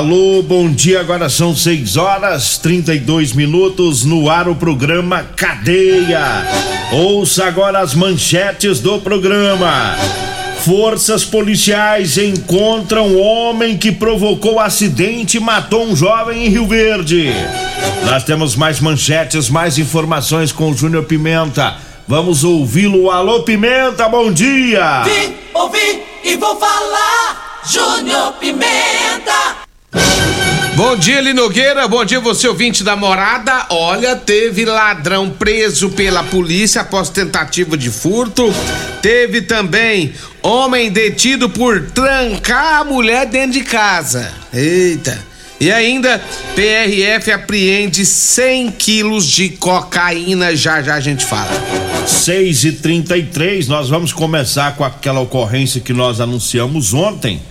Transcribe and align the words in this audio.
Alô, 0.00 0.42
bom 0.42 0.70
dia. 0.70 0.98
Agora 0.98 1.28
são 1.28 1.54
6 1.54 1.98
horas 1.98 2.56
32 2.56 3.34
minutos 3.34 4.02
no 4.02 4.30
ar 4.30 4.48
o 4.48 4.54
programa 4.54 5.24
Cadeia. 5.36 6.46
Ouça 6.90 7.44
agora 7.44 7.80
as 7.80 7.94
manchetes 7.94 8.80
do 8.80 8.98
programa. 8.98 9.98
Forças 10.64 11.22
policiais 11.22 12.16
encontram 12.16 13.14
homem 13.14 13.76
que 13.76 13.92
provocou 13.92 14.58
acidente 14.58 15.36
e 15.36 15.40
matou 15.40 15.84
um 15.84 15.94
jovem 15.94 16.46
em 16.46 16.48
Rio 16.48 16.66
Verde. 16.66 17.30
Nós 18.06 18.24
temos 18.24 18.56
mais 18.56 18.80
manchetes, 18.80 19.50
mais 19.50 19.76
informações 19.76 20.50
com 20.50 20.70
o 20.70 20.74
Júnior 20.74 21.04
Pimenta. 21.04 21.76
Vamos 22.08 22.42
ouvi-lo. 22.42 23.10
Alô, 23.10 23.42
Pimenta, 23.42 24.08
bom 24.08 24.32
dia! 24.32 25.02
Vim, 25.02 25.34
ouvi 25.52 26.02
e 26.24 26.36
vou 26.38 26.56
falar. 26.56 27.60
Júnior 27.66 28.32
Pimenta. 28.40 29.59
Bom 30.80 30.96
dia, 30.96 31.20
Linogueira. 31.20 31.86
Bom 31.86 32.02
dia, 32.06 32.18
você 32.20 32.48
ouvinte 32.48 32.82
da 32.82 32.96
morada. 32.96 33.66
Olha, 33.68 34.16
teve 34.16 34.64
ladrão 34.64 35.28
preso 35.28 35.90
pela 35.90 36.24
polícia 36.24 36.80
após 36.80 37.10
tentativa 37.10 37.76
de 37.76 37.90
furto. 37.90 38.50
Teve 39.02 39.42
também 39.42 40.14
homem 40.42 40.90
detido 40.90 41.50
por 41.50 41.90
trancar 41.90 42.80
a 42.80 42.84
mulher 42.84 43.26
dentro 43.26 43.58
de 43.58 43.60
casa. 43.60 44.32
Eita. 44.54 45.22
E 45.60 45.70
ainda, 45.70 46.18
PRF 46.54 47.30
apreende 47.30 48.06
100 48.06 48.70
quilos 48.70 49.26
de 49.26 49.50
cocaína. 49.50 50.56
Já 50.56 50.80
já 50.80 50.94
a 50.94 51.00
gente 51.00 51.26
fala. 51.26 51.52
6 52.06 52.64
e 52.64 52.72
33 52.72 53.68
nós 53.68 53.90
vamos 53.90 54.14
começar 54.14 54.74
com 54.76 54.84
aquela 54.84 55.20
ocorrência 55.20 55.78
que 55.78 55.92
nós 55.92 56.22
anunciamos 56.22 56.94
ontem. 56.94 57.42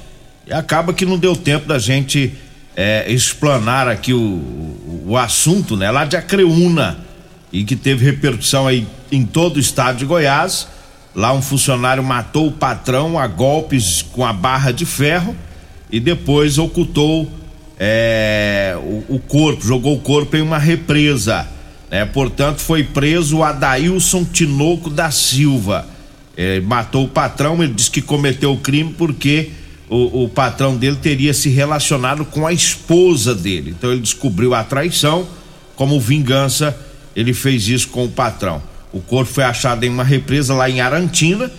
E 0.48 0.52
acaba 0.52 0.94
que 0.94 1.06
não 1.06 1.20
deu 1.20 1.36
tempo 1.36 1.68
da 1.68 1.78
gente 1.78 2.34
é, 2.82 3.12
explanar 3.12 3.90
aqui 3.90 4.14
o, 4.14 5.04
o 5.06 5.18
assunto, 5.18 5.76
né? 5.76 5.92
Lá 5.92 6.06
de 6.06 6.16
Acreúna 6.16 6.98
e 7.52 7.66
que 7.66 7.76
teve 7.76 8.06
repercussão 8.06 8.66
aí 8.66 8.88
em 9.12 9.26
todo 9.26 9.58
o 9.58 9.60
estado 9.60 9.98
de 9.98 10.06
Goiás. 10.06 10.66
Lá 11.14 11.34
um 11.34 11.42
funcionário 11.42 12.02
matou 12.02 12.48
o 12.48 12.52
patrão 12.54 13.20
a 13.20 13.28
golpes 13.28 14.02
com 14.02 14.26
a 14.26 14.32
barra 14.32 14.72
de 14.72 14.86
ferro 14.86 15.36
e 15.92 16.00
depois 16.00 16.58
ocultou 16.58 17.30
é, 17.78 18.78
o, 18.82 19.16
o, 19.16 19.20
corpo, 19.20 19.62
jogou 19.62 19.98
o 19.98 20.00
corpo 20.00 20.38
em 20.38 20.42
uma 20.42 20.58
represa. 20.58 21.46
Né? 21.92 22.06
Portanto, 22.06 22.60
foi 22.60 22.86
preso 22.86 23.44
Adailson 23.44 24.24
Tinoco 24.24 24.90
da 24.90 25.12
Silva. 25.12 25.86
Ele 26.38 26.66
matou 26.66 27.04
o 27.04 27.10
patrão, 27.10 27.62
ele 27.62 27.74
disse 27.74 27.92
que 27.92 28.02
cometeu 28.02 28.54
o 28.54 28.58
crime 28.58 28.96
porque 28.98 29.52
o, 29.90 30.24
o, 30.24 30.30
patrão 30.30 30.78
dele 30.78 30.98
teria 30.98 31.34
se 31.34 31.50
relacionado 31.50 32.24
com 32.24 32.46
a 32.46 32.54
esposa 32.54 33.34
dele. 33.34 33.74
Então 33.78 33.92
ele 33.92 34.02
descobriu 34.02 34.54
a 34.54 34.64
traição, 34.64 35.28
como 35.76 36.00
vingança, 36.00 36.78
ele 37.16 37.34
fez 37.34 37.68
isso 37.68 37.88
com 37.90 38.06
o 38.06 38.10
patrão. 38.10 38.62
O 38.94 39.02
corpo 39.02 39.32
foi 39.32 39.44
achado 39.44 39.84
em 39.84 39.90
uma 39.90 40.04
represa 40.04 40.54
lá 40.54 40.70
em 40.70 40.80
Arantina, 40.80 41.52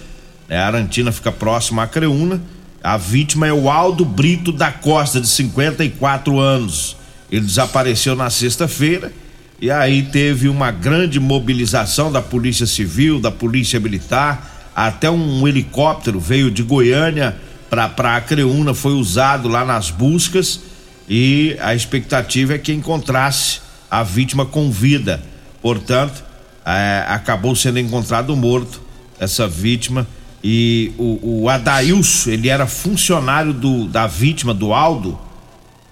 né? 0.48 0.58
Arantina 0.58 1.12
fica 1.12 1.30
próximo 1.30 1.80
a 1.80 1.86
Creúna. 1.86 2.40
A 2.82 2.96
vítima 2.96 3.46
é 3.46 3.52
o 3.52 3.70
Aldo 3.70 4.04
Brito 4.04 4.52
da 4.52 4.72
Costa, 4.72 5.20
de 5.20 5.28
54 5.28 6.38
anos. 6.38 6.96
Ele 7.30 7.44
desapareceu 7.44 8.16
na 8.16 8.30
sexta-feira 8.30 9.12
e 9.60 9.70
aí 9.70 10.02
teve 10.02 10.48
uma 10.48 10.70
grande 10.70 11.20
mobilização 11.20 12.10
da 12.10 12.22
Polícia 12.22 12.66
Civil, 12.66 13.20
da 13.20 13.30
Polícia 13.30 13.78
Militar, 13.78 14.72
até 14.74 15.10
um 15.10 15.46
helicóptero 15.46 16.18
veio 16.18 16.50
de 16.50 16.62
Goiânia 16.62 17.36
para 17.70 18.16
a 18.16 18.20
Creúna 18.20 18.74
foi 18.74 18.92
usado 18.92 19.48
lá 19.48 19.64
nas 19.64 19.90
buscas 19.90 20.60
e 21.08 21.56
a 21.60 21.74
expectativa 21.74 22.54
é 22.54 22.58
que 22.58 22.72
encontrasse 22.72 23.60
a 23.88 24.02
vítima 24.02 24.44
com 24.44 24.70
vida. 24.70 25.22
Portanto, 25.62 26.24
é, 26.66 27.04
acabou 27.08 27.54
sendo 27.54 27.78
encontrado 27.78 28.34
morto 28.36 28.82
essa 29.18 29.46
vítima 29.46 30.06
e 30.42 30.92
o, 30.98 31.42
o 31.42 31.48
Adailson, 31.48 32.30
ele 32.30 32.48
era 32.48 32.66
funcionário 32.66 33.52
do, 33.52 33.86
da 33.86 34.06
vítima, 34.06 34.54
do 34.54 34.72
Aldo, 34.72 35.18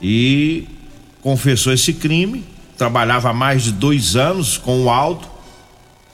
e 0.00 0.66
confessou 1.22 1.72
esse 1.72 1.92
crime, 1.92 2.44
trabalhava 2.76 3.30
há 3.30 3.34
mais 3.34 3.64
de 3.64 3.72
dois 3.72 4.16
anos 4.16 4.56
com 4.56 4.84
o 4.84 4.90
Aldo 4.90 5.26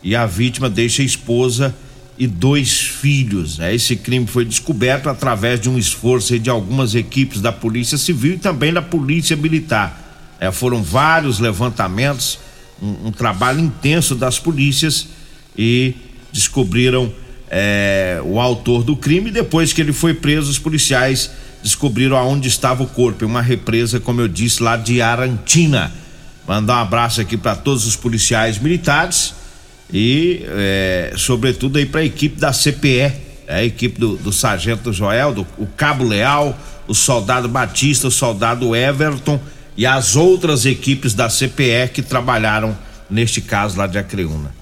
e 0.02 0.16
a 0.16 0.26
vítima 0.26 0.68
deixa 0.68 1.02
a 1.02 1.04
esposa 1.04 1.74
e 2.16 2.26
dois 2.26 2.80
filhos. 2.80 3.58
Né? 3.58 3.74
Esse 3.74 3.96
crime 3.96 4.26
foi 4.26 4.44
descoberto 4.44 5.08
através 5.08 5.60
de 5.60 5.68
um 5.68 5.78
esforço 5.78 6.38
de 6.38 6.48
algumas 6.48 6.94
equipes 6.94 7.40
da 7.40 7.52
Polícia 7.52 7.98
Civil 7.98 8.34
e 8.34 8.38
também 8.38 8.72
da 8.72 8.82
Polícia 8.82 9.36
Militar. 9.36 10.36
É, 10.40 10.50
foram 10.50 10.82
vários 10.82 11.38
levantamentos, 11.38 12.38
um, 12.80 13.08
um, 13.08 13.12
trabalho 13.12 13.60
intenso 13.60 14.14
das 14.14 14.38
polícias 14.38 15.08
e 15.56 15.94
descobriram 16.32 17.12
é, 17.50 18.20
o 18.24 18.40
autor 18.40 18.82
do 18.82 18.96
crime. 18.96 19.30
Depois 19.30 19.72
que 19.72 19.80
ele 19.80 19.92
foi 19.92 20.14
preso, 20.14 20.50
os 20.50 20.58
policiais 20.58 21.30
descobriram 21.62 22.16
aonde 22.16 22.48
estava 22.48 22.82
o 22.82 22.86
corpo, 22.86 23.24
em 23.24 23.26
uma 23.26 23.40
represa, 23.40 23.98
como 23.98 24.20
eu 24.20 24.28
disse, 24.28 24.62
lá 24.62 24.76
de 24.76 25.00
Arantina. 25.00 25.92
Mandar 26.46 26.76
um 26.76 26.82
abraço 26.82 27.20
aqui 27.20 27.36
para 27.36 27.56
todos 27.56 27.86
os 27.86 27.96
policiais 27.96 28.58
militares 28.58 29.34
e 29.92 30.44
é, 30.48 31.12
sobretudo 31.16 31.78
aí 31.78 31.86
para 31.86 32.00
a 32.00 32.04
equipe 32.04 32.40
da 32.40 32.52
CPE, 32.52 33.12
é 33.46 33.56
a 33.56 33.64
equipe 33.64 33.98
do, 34.00 34.16
do 34.16 34.32
Sargento 34.32 34.92
Joel, 34.92 35.32
do, 35.32 35.46
o 35.58 35.66
Cabo 35.66 36.04
Leal, 36.04 36.58
o 36.88 36.94
Soldado 36.94 37.48
Batista, 37.48 38.08
o 38.08 38.10
Soldado 38.10 38.74
Everton 38.74 39.38
e 39.76 39.86
as 39.86 40.16
outras 40.16 40.64
equipes 40.66 41.14
da 41.14 41.28
CPE 41.28 41.90
que 41.92 42.02
trabalharam 42.02 42.76
neste 43.10 43.40
caso 43.40 43.78
lá 43.78 43.86
de 43.86 43.98
Acreúna. 43.98 44.54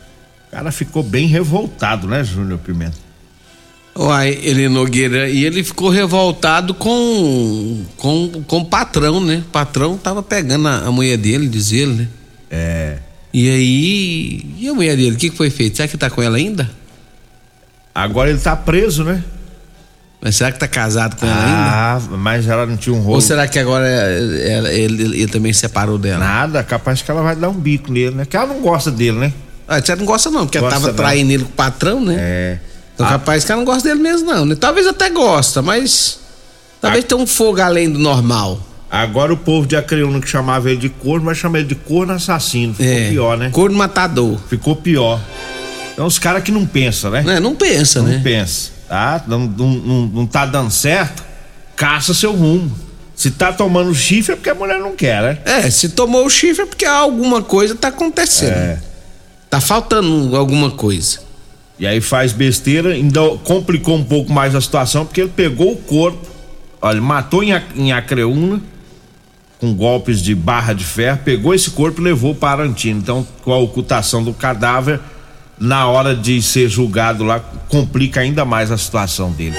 O 0.48 0.50
cara 0.50 0.72
ficou 0.72 1.02
bem 1.02 1.26
revoltado, 1.26 2.06
né, 2.06 2.22
Júnior 2.24 2.58
Pimenta? 2.58 3.12
Uai, 3.94 4.38
ele 4.42 4.68
Nogueira, 4.70 5.28
e 5.28 5.44
ele 5.44 5.62
ficou 5.62 5.90
revoltado 5.90 6.72
com 6.72 7.84
com, 7.96 8.42
com 8.46 8.58
o 8.58 8.64
patrão, 8.64 9.20
né? 9.20 9.42
O 9.46 9.50
patrão 9.50 9.98
tava 9.98 10.22
pegando 10.22 10.66
a, 10.66 10.86
a 10.86 10.90
mulher 10.90 11.18
dele, 11.18 11.46
diz 11.46 11.72
ele, 11.72 11.92
né? 11.92 12.08
É. 12.50 12.98
E 13.32 13.49
aí, 13.49 14.46
e 14.58 14.69
a 14.69 14.75
mulher 14.75 14.96
dele, 14.96 15.12
o 15.12 15.19
que, 15.19 15.31
que 15.31 15.37
foi 15.37 15.49
feito? 15.49 15.76
Será 15.76 15.88
que 15.88 15.96
tá 15.96 16.11
com 16.11 16.23
ela 16.23 16.37
ainda? 16.37 16.70
Agora 17.94 18.31
ele 18.31 18.38
tá 18.38 18.55
preso, 18.55 19.05
né? 19.05 19.23
Mas 20.20 20.37
será 20.37 20.52
que 20.52 20.58
tá 20.58 20.69
casado 20.69 21.17
com 21.17 21.26
ela 21.26 21.34
ah, 21.37 21.96
ainda? 21.96 22.17
mas 22.17 22.46
ela 22.46 22.64
não 22.64 22.76
tinha 22.76 22.94
um 22.94 23.00
rolo. 23.00 23.17
Ou 23.17 23.20
será 23.20 23.49
que 23.49 23.58
agora 23.58 23.88
ela, 23.88 24.73
ele, 24.73 25.02
ele, 25.02 25.26
também 25.26 25.52
separou 25.52 25.99
dela? 25.99 26.20
Nada, 26.20 26.62
capaz 26.62 27.02
que 27.02 27.11
ela 27.11 27.23
vai 27.23 27.34
dar 27.34 27.49
um 27.49 27.55
bico 27.55 27.90
nele, 27.90 28.14
né? 28.14 28.25
Que 28.25 28.37
ela 28.37 28.46
não 28.46 28.61
gosta 28.61 28.90
dele, 28.90 29.19
né? 29.19 29.32
Ah, 29.67 29.81
você 29.81 29.96
não 29.96 30.05
gosta 30.05 30.31
não, 30.31 30.46
porque 30.46 30.61
gosta 30.61 30.76
ela 30.76 30.81
tava 30.81 30.93
não. 30.93 30.96
traindo 30.96 31.32
ele 31.32 31.43
com 31.43 31.50
o 31.50 31.55
patrão, 31.55 32.05
né? 32.05 32.17
É. 32.19 32.58
Então 32.94 33.05
ah. 33.05 33.11
capaz 33.11 33.44
que 33.44 33.50
ela 33.50 33.61
não 33.61 33.67
gosta 33.67 33.88
dele 33.88 34.00
mesmo 34.00 34.31
não, 34.31 34.44
né? 34.44 34.55
Talvez 34.55 34.87
até 34.87 35.11
gosta, 35.11 35.61
mas 35.61 36.20
talvez 36.81 37.05
ah. 37.05 37.08
tenha 37.08 37.20
um 37.20 37.26
fogo 37.26 37.61
além 37.61 37.90
do 37.90 37.99
normal. 37.99 38.61
Agora 38.92 39.32
o 39.32 39.38
povo 39.38 39.66
de 39.66 39.74
Acreúna 39.74 40.20
que 40.20 40.28
chamava 40.28 40.70
ele 40.70 40.78
de 40.78 40.90
corno, 40.90 41.24
vai 41.24 41.34
chamar 41.34 41.60
ele 41.60 41.68
de 41.68 41.74
corno 41.74 42.12
assassino. 42.12 42.74
Ficou 42.74 42.92
é, 42.92 43.08
pior, 43.08 43.38
né? 43.38 43.48
Corno 43.50 43.74
matador. 43.74 44.38
Ficou 44.50 44.76
pior. 44.76 45.18
É 45.96 46.02
uns 46.02 46.18
caras 46.18 46.42
que 46.42 46.52
não 46.52 46.66
pensam, 46.66 47.10
né? 47.10 47.24
É, 47.26 47.40
não 47.40 47.54
pensa, 47.54 48.02
Não 48.02 48.08
né? 48.10 48.20
pensa, 48.22 48.70
tá? 48.86 49.24
Não, 49.26 49.38
não, 49.38 49.68
não, 49.70 50.06
não 50.08 50.26
tá 50.26 50.44
dando 50.44 50.70
certo, 50.70 51.24
caça 51.74 52.12
seu 52.12 52.34
rumo. 52.34 52.70
Se 53.16 53.30
tá 53.30 53.50
tomando 53.50 53.94
chifre 53.94 54.34
é 54.34 54.36
porque 54.36 54.50
a 54.50 54.54
mulher 54.54 54.78
não 54.78 54.94
quer, 54.94 55.22
né? 55.22 55.38
É, 55.46 55.70
se 55.70 55.88
tomou 55.88 56.26
o 56.26 56.30
chifre 56.30 56.64
é 56.64 56.66
porque 56.66 56.84
alguma 56.84 57.40
coisa 57.40 57.74
tá 57.74 57.88
acontecendo. 57.88 58.52
É. 58.52 58.78
Tá 59.48 59.58
faltando 59.58 60.36
alguma 60.36 60.70
coisa. 60.70 61.20
E 61.78 61.86
aí 61.86 62.02
faz 62.02 62.32
besteira, 62.32 62.90
ainda 62.90 63.20
complicou 63.42 63.96
um 63.96 64.04
pouco 64.04 64.30
mais 64.30 64.54
a 64.54 64.60
situação, 64.60 65.06
porque 65.06 65.22
ele 65.22 65.32
pegou 65.34 65.72
o 65.72 65.76
corpo, 65.76 66.26
olha, 66.82 67.00
matou 67.00 67.42
em, 67.42 67.52
em 67.74 67.90
Acreúna, 67.92 68.60
com 69.62 69.73
golpes 69.73 70.20
de 70.20 70.35
barra 70.35 70.73
de 70.73 70.85
ferro, 70.85 71.20
pegou 71.25 71.55
esse 71.55 71.70
corpo 71.70 72.00
e 72.00 72.05
levou 72.05 72.35
para 72.35 72.64
Arantino. 72.64 72.99
Então, 72.99 73.25
com 73.44 73.53
a 73.53 73.59
ocultação 73.59 74.25
do 74.25 74.32
cadáver, 74.35 74.99
na 75.56 75.87
hora 75.87 76.17
de 76.17 76.43
ser 76.43 76.69
julgado 76.69 77.23
lá, 77.23 77.38
complica 77.69 78.19
ainda 78.19 78.44
mais 78.44 78.73
a 78.73 78.76
situação 78.76 79.31
dele. 79.31 79.55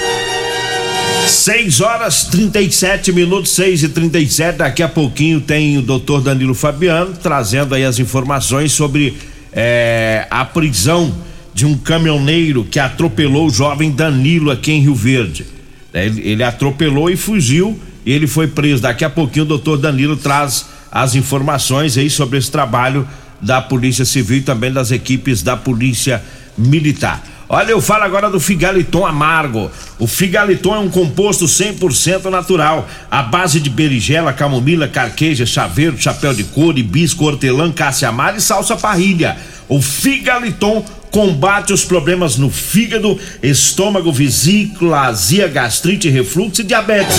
6 1.26 1.80
horas 1.80 2.24
37 2.24 3.12
minutos, 3.12 3.52
6 3.52 3.84
e 3.84 3.88
37 3.88 4.58
Daqui 4.58 4.82
a 4.82 4.88
pouquinho 4.90 5.40
tem 5.40 5.78
o 5.78 5.82
doutor 5.82 6.20
Danilo 6.20 6.52
Fabiano 6.52 7.14
trazendo 7.22 7.74
aí 7.74 7.82
as 7.82 7.98
informações 7.98 8.72
sobre 8.72 9.16
eh, 9.54 10.26
a 10.30 10.44
prisão 10.44 11.14
de 11.54 11.64
um 11.64 11.78
caminhoneiro 11.78 12.62
que 12.64 12.78
atropelou 12.78 13.46
o 13.46 13.50
jovem 13.50 13.90
Danilo 13.90 14.50
aqui 14.50 14.70
em 14.70 14.82
Rio 14.82 14.94
Verde. 14.94 15.46
Eh, 15.94 16.04
Ele, 16.04 16.28
ele 16.28 16.42
atropelou 16.44 17.08
e 17.08 17.16
fugiu 17.16 17.80
ele 18.12 18.26
foi 18.26 18.46
preso. 18.46 18.82
Daqui 18.82 19.04
a 19.04 19.10
pouquinho 19.10 19.44
o 19.44 19.48
doutor 19.48 19.78
Danilo 19.78 20.16
traz 20.16 20.66
as 20.90 21.14
informações 21.14 21.96
aí 21.98 22.08
sobre 22.08 22.38
esse 22.38 22.50
trabalho 22.50 23.06
da 23.40 23.60
Polícia 23.60 24.04
Civil 24.04 24.38
e 24.38 24.42
também 24.42 24.72
das 24.72 24.90
equipes 24.90 25.42
da 25.42 25.56
Polícia 25.56 26.22
Militar. 26.56 27.22
Olha, 27.48 27.72
eu 27.72 27.80
falo 27.80 28.04
agora 28.04 28.30
do 28.30 28.40
Figaliton 28.40 29.04
Amargo. 29.04 29.70
O 29.98 30.06
Figaliton 30.06 30.74
é 30.74 30.78
um 30.78 30.88
composto 30.88 31.44
100% 31.44 32.30
natural, 32.30 32.88
à 33.10 33.22
base 33.22 33.60
de 33.60 33.68
berigela, 33.68 34.32
camomila, 34.32 34.88
carqueja, 34.88 35.44
chaveiro, 35.44 36.00
chapéu 36.00 36.32
de 36.32 36.44
couro, 36.44 36.78
hibisco, 36.78 37.24
hortelã, 37.24 37.70
cássia 37.70 38.08
amara 38.08 38.38
e 38.38 38.40
salsa 38.40 38.76
parrilha. 38.76 39.36
O 39.68 39.82
Figaliton 39.82 40.84
combate 41.14 41.72
os 41.72 41.84
problemas 41.84 42.36
no 42.36 42.50
fígado, 42.50 43.16
estômago, 43.40 44.12
vesícula, 44.12 45.02
azia, 45.02 45.46
gastrite, 45.46 46.08
refluxo 46.10 46.62
e 46.62 46.64
diabetes. 46.64 47.16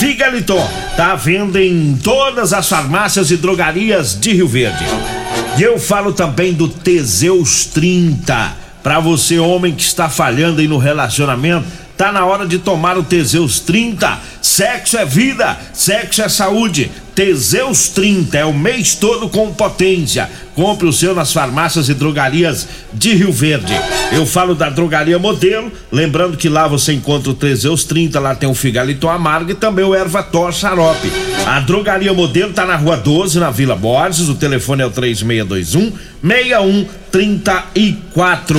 Figaliton 0.00 0.68
tá 0.96 1.12
à 1.12 1.14
venda 1.14 1.62
em 1.62 1.96
todas 2.02 2.52
as 2.52 2.68
farmácias 2.68 3.30
e 3.30 3.36
drogarias 3.36 4.18
de 4.18 4.32
Rio 4.32 4.48
Verde. 4.48 4.84
E 5.56 5.62
eu 5.62 5.78
falo 5.78 6.12
também 6.12 6.52
do 6.54 6.66
Teseus 6.66 7.66
30. 7.66 8.56
Para 8.82 8.98
você, 8.98 9.38
homem 9.38 9.72
que 9.72 9.82
está 9.84 10.08
falhando 10.08 10.60
aí 10.60 10.66
no 10.66 10.76
relacionamento, 10.76 11.68
tá 11.96 12.10
na 12.10 12.26
hora 12.26 12.48
de 12.48 12.58
tomar 12.58 12.98
o 12.98 13.04
Teseus 13.04 13.60
30. 13.60 14.18
Sexo 14.42 14.98
é 14.98 15.04
vida, 15.04 15.56
sexo 15.72 16.20
é 16.20 16.28
saúde. 16.28 16.90
Teseus 17.14 17.90
30 17.90 18.38
é 18.38 18.44
o 18.44 18.52
mês 18.52 18.96
todo 18.96 19.28
com 19.28 19.54
potência. 19.54 20.28
Compre 20.56 20.88
o 20.88 20.92
seu 20.92 21.14
nas 21.14 21.32
farmácias 21.32 21.88
e 21.90 21.94
drogarias 21.94 22.66
de 22.92 23.14
Rio 23.14 23.30
Verde. 23.30 23.72
Eu 24.10 24.24
falo 24.26 24.54
da 24.54 24.70
drogaria 24.70 25.18
modelo, 25.18 25.70
lembrando 25.92 26.34
que 26.36 26.48
lá 26.48 26.66
você 26.66 26.94
encontra 26.94 27.30
o 27.30 27.34
Teseus 27.34 27.84
30, 27.84 28.18
lá 28.18 28.34
tem 28.34 28.48
o 28.48 28.54
Figalito 28.54 29.06
Amargo 29.08 29.50
e 29.50 29.54
também 29.54 29.84
o 29.84 29.94
Ervator 29.94 30.50
Xarope. 30.52 31.12
A 31.46 31.60
drogaria 31.60 32.12
modelo 32.14 32.52
tá 32.54 32.64
na 32.64 32.76
rua 32.76 32.96
12, 32.96 33.38
na 33.38 33.50
Vila 33.50 33.76
Borges, 33.76 34.28
o 34.30 34.34
telefone 34.34 34.82
é 34.82 34.86
o 34.86 34.90
3621 34.90 35.92
6134. 36.22 38.58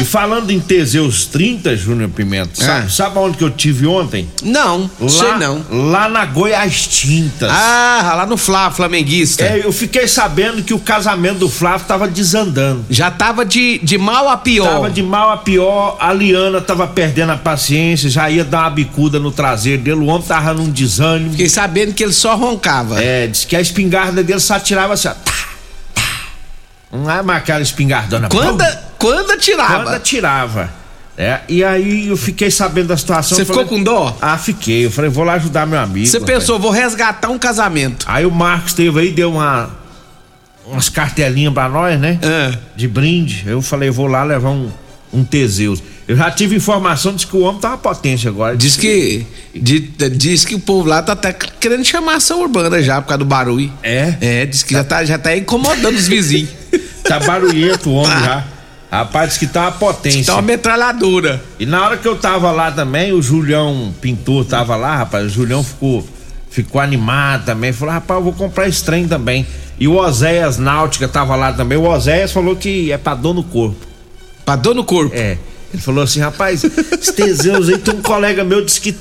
E 0.00 0.04
falando 0.04 0.50
em 0.50 0.60
Teseus 0.60 1.26
30, 1.26 1.76
Júnior 1.76 2.10
Pimenta, 2.10 2.50
sabe, 2.54 2.86
É. 2.86 2.88
sabe 2.88 3.18
onde 3.18 3.36
que 3.38 3.44
eu 3.44 3.50
tive 3.50 3.86
ontem? 3.86 4.28
Não, 4.42 4.90
Lá, 5.00 5.08
sei 5.08 5.32
não. 5.34 5.64
Lá 5.90 6.08
na 6.08 6.24
Goiás 6.24 6.86
Tintas. 6.86 7.50
Ah, 7.50 8.14
lá 8.16 8.26
no 8.26 8.36
Flá, 8.36 8.70
flamenguista. 8.70 9.44
É, 9.44 9.62
eu 9.64 9.72
fiquei 9.72 10.06
sabendo 10.06 10.62
que 10.62 10.74
o 10.74 10.78
casamento 10.78 11.21
do 11.30 11.48
Flávio 11.48 11.86
tava 11.86 12.08
desandando. 12.08 12.84
Já 12.90 13.10
tava 13.10 13.44
de, 13.44 13.78
de 13.78 13.96
mal 13.98 14.28
a 14.28 14.36
pior. 14.36 14.68
Tava 14.68 14.90
de 14.90 15.02
mal 15.02 15.30
a 15.30 15.36
pior, 15.36 15.96
a 16.00 16.12
Liana 16.12 16.60
tava 16.60 16.86
perdendo 16.86 17.32
a 17.32 17.36
paciência, 17.36 18.10
já 18.10 18.28
ia 18.30 18.44
dar 18.44 18.60
uma 18.60 18.70
bicuda 18.70 19.18
no 19.18 19.30
traseiro 19.30 19.82
dele, 19.82 20.00
o 20.00 20.06
homem 20.06 20.26
tava 20.26 20.52
num 20.54 20.70
desânimo. 20.70 21.30
Fiquei 21.30 21.48
sabendo 21.48 21.94
que 21.94 22.02
ele 22.02 22.12
só 22.12 22.34
roncava. 22.34 23.02
É, 23.02 23.26
disse 23.26 23.46
que 23.46 23.56
a 23.56 23.60
espingarda 23.60 24.22
dele 24.22 24.40
só 24.40 24.58
tirava 24.58 24.94
assim, 24.94 25.08
ó. 25.08 25.14
Tá, 25.14 25.32
tá. 25.94 26.02
Não 26.92 27.10
é 27.10 27.22
mais 27.22 27.42
aquela 27.42 27.62
espingardona. 27.62 28.28
Quando, 28.28 28.64
quando 28.98 29.38
tirava? 29.38 29.84
quando 29.84 30.00
tirava. 30.00 30.82
É, 31.16 31.40
e 31.46 31.62
aí 31.62 32.08
eu 32.08 32.16
fiquei 32.16 32.50
sabendo 32.50 32.88
da 32.88 32.96
situação. 32.96 33.36
Você 33.36 33.44
falei, 33.44 33.64
ficou 33.64 33.78
com 33.78 33.84
dó? 33.84 34.16
Ah, 34.20 34.38
fiquei. 34.38 34.86
Eu 34.86 34.90
falei, 34.90 35.10
vou 35.10 35.24
lá 35.24 35.34
ajudar 35.34 35.66
meu 35.66 35.78
amigo. 35.78 36.06
Você 36.06 36.20
pensou, 36.20 36.58
vou 36.58 36.70
resgatar 36.70 37.28
um 37.28 37.38
casamento. 37.38 38.06
Aí 38.08 38.24
o 38.24 38.30
Marcos 38.30 38.72
teve 38.72 38.98
aí, 38.98 39.10
deu 39.10 39.32
uma. 39.32 39.70
Umas 40.66 40.88
cartelinhas 40.88 41.52
pra 41.52 41.68
nós, 41.68 41.98
né? 41.98 42.18
É. 42.22 42.56
De 42.76 42.86
brinde. 42.88 43.44
Eu 43.46 43.60
falei, 43.62 43.90
vou 43.90 44.06
lá 44.06 44.22
levar 44.24 44.50
um, 44.50 44.70
um 45.12 45.24
Teseus. 45.24 45.82
Eu 46.08 46.16
já 46.16 46.30
tive 46.30 46.56
informação 46.56 47.14
de 47.14 47.26
que 47.26 47.36
o 47.36 47.40
homem 47.40 47.60
tá 47.60 47.68
uma 47.70 47.78
potência 47.78 48.28
agora. 48.28 48.56
Diz 48.56 48.76
que. 48.76 49.24
di- 49.54 49.80
Diz 50.10 50.44
que 50.44 50.54
o 50.54 50.58
povo 50.60 50.88
lá 50.88 51.00
tá 51.02 51.12
até 51.12 51.32
querendo 51.32 51.84
chamar 51.84 52.16
ação 52.16 52.40
urbana 52.42 52.82
já 52.82 53.00
por 53.00 53.08
causa 53.08 53.18
do 53.18 53.24
barulho. 53.24 53.72
É? 53.82 54.14
É, 54.20 54.46
diz 54.46 54.62
que 54.62 54.72
já 54.74 54.82
tá, 54.84 55.04
já 55.04 55.16
tá 55.18 55.36
incomodando 55.36 55.94
os 55.96 56.06
vizinhos. 56.08 56.50
Tá 57.02 57.18
barulhento 57.18 57.90
o 57.90 57.94
homem 57.94 58.16
já. 58.20 58.44
Rapaz, 58.90 59.30
diz 59.30 59.38
que 59.38 59.46
tá 59.48 59.62
uma 59.62 59.72
potência. 59.72 60.24
Tá 60.24 60.34
uma 60.34 60.42
metralhadora. 60.42 61.42
E 61.58 61.66
na 61.66 61.84
hora 61.84 61.96
que 61.96 62.06
eu 62.06 62.14
tava 62.16 62.52
lá 62.52 62.70
também, 62.70 63.12
o 63.12 63.20
Julião 63.20 63.92
Pintor 64.00 64.44
tava 64.44 64.76
lá, 64.76 64.96
rapaz. 64.98 65.26
O 65.26 65.28
Julião 65.28 65.64
ficou, 65.64 66.06
ficou 66.48 66.80
animado 66.80 67.44
também. 67.46 67.72
Falou, 67.72 67.92
rapaz, 67.94 68.18
eu 68.18 68.24
vou 68.24 68.32
comprar 68.32 68.68
esse 68.68 68.84
trem 68.84 69.08
também. 69.08 69.44
E 69.78 69.88
o 69.88 69.96
Oséias 69.96 70.58
Náutica 70.58 71.08
tava 71.08 71.34
lá 71.36 71.52
também. 71.52 71.78
O 71.78 71.88
Oséias 71.88 72.32
falou 72.32 72.54
que 72.56 72.92
é 72.92 72.98
pra 72.98 73.14
dor 73.14 73.34
no 73.34 73.42
corpo. 73.42 73.76
Pra 74.44 74.56
dor 74.56 74.74
no 74.74 74.84
corpo. 74.84 75.14
É. 75.14 75.38
Ele 75.72 75.82
falou 75.82 76.04
assim, 76.04 76.20
rapaz, 76.20 76.62
esse 76.64 77.12
Teseus 77.14 77.68
aí, 77.68 77.78
tem 77.78 77.94
um 77.94 78.02
colega 78.02 78.44
meu 78.44 78.64
disse 78.64 78.80
que 78.80 78.94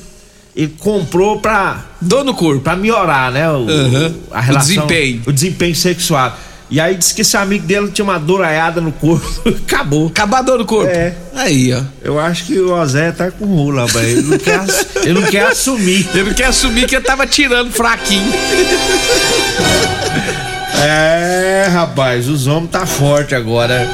ele 0.56 0.73
comprou 0.79 1.39
pra, 1.39 1.85
Dor 2.01 2.23
no 2.23 2.33
corpo. 2.33 2.62
pra 2.62 2.75
melhorar, 2.75 3.31
né? 3.31 3.50
O, 3.50 3.57
Uhum. 3.59 4.13
a 4.31 4.39
relação, 4.41 4.71
O 4.71 4.88
desempenho. 4.88 5.21
O 5.27 5.31
desempenho 5.33 5.75
sexual. 5.75 6.38
E 6.69 6.79
aí 6.79 6.95
disse 6.95 7.13
que 7.13 7.21
esse 7.21 7.35
amigo 7.35 7.65
dele 7.65 7.89
tinha 7.91 8.06
uma 8.06 8.17
doraiada 8.17 8.79
no 8.79 8.94
corpo. 8.94 9.25
Acabou. 9.50 10.07
Acabar 10.07 10.39
a 10.39 10.41
dor 10.41 10.59
no 10.59 10.65
corpo. 10.65 10.89
É. 10.89 11.13
Aí, 11.35 11.74
ó. 11.74 11.81
Eu 12.01 12.17
acho 12.19 12.45
que 12.45 12.57
o 12.57 12.71
Ozé 12.74 13.12
tá 13.12 13.29
com 13.31 13.45
rula, 13.45 13.86
rapaz. 13.86 14.07
Ele 14.07 14.22
não 14.22 14.38
quer, 14.38 14.65
ele 15.03 15.19
não 15.19 15.29
quer 15.29 15.46
assumir. 15.48 16.07
Ele 16.13 16.24
não 16.24 16.34
quer 16.34 16.46
assumir 16.46 16.88
que 16.88 16.96
ele 16.96 17.03
tava 17.03 17.27
tirando 17.27 17.72
fraquinho. 17.72 18.31
É, 20.74 21.68
rapaz, 21.72 22.28
os 22.28 22.48
homens 22.48 22.72
tá 22.72 22.86
forte 22.86 23.36
agora. 23.36 23.88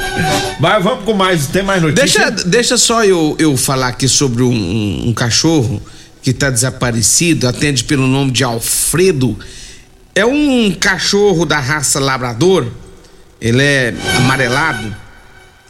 Mas 0.60 0.82
vamos 0.82 1.04
com 1.04 1.12
mais, 1.14 1.46
tem 1.48 1.62
mais 1.62 1.82
notícias? 1.82 2.12
Deixa, 2.12 2.30
deixa 2.48 2.76
só 2.78 3.04
eu, 3.04 3.36
eu 3.38 3.56
falar 3.56 3.88
aqui 3.88 4.08
sobre 4.08 4.42
um, 4.42 4.50
um- 4.52 5.08
um 5.08 5.12
cachorro 5.12 5.82
que 6.22 6.32
tá 6.32 6.50
desaparecido, 6.50 7.46
atende 7.46 7.84
pelo 7.84 8.06
nome 8.06 8.30
de 8.30 8.42
Alfredo. 8.44 9.38
É 10.14 10.24
um 10.24 10.74
cachorro 10.78 11.44
da 11.44 11.58
raça 11.58 12.00
labrador, 12.00 12.66
ele 13.40 13.62
é 13.62 13.94
amarelado 14.16 14.94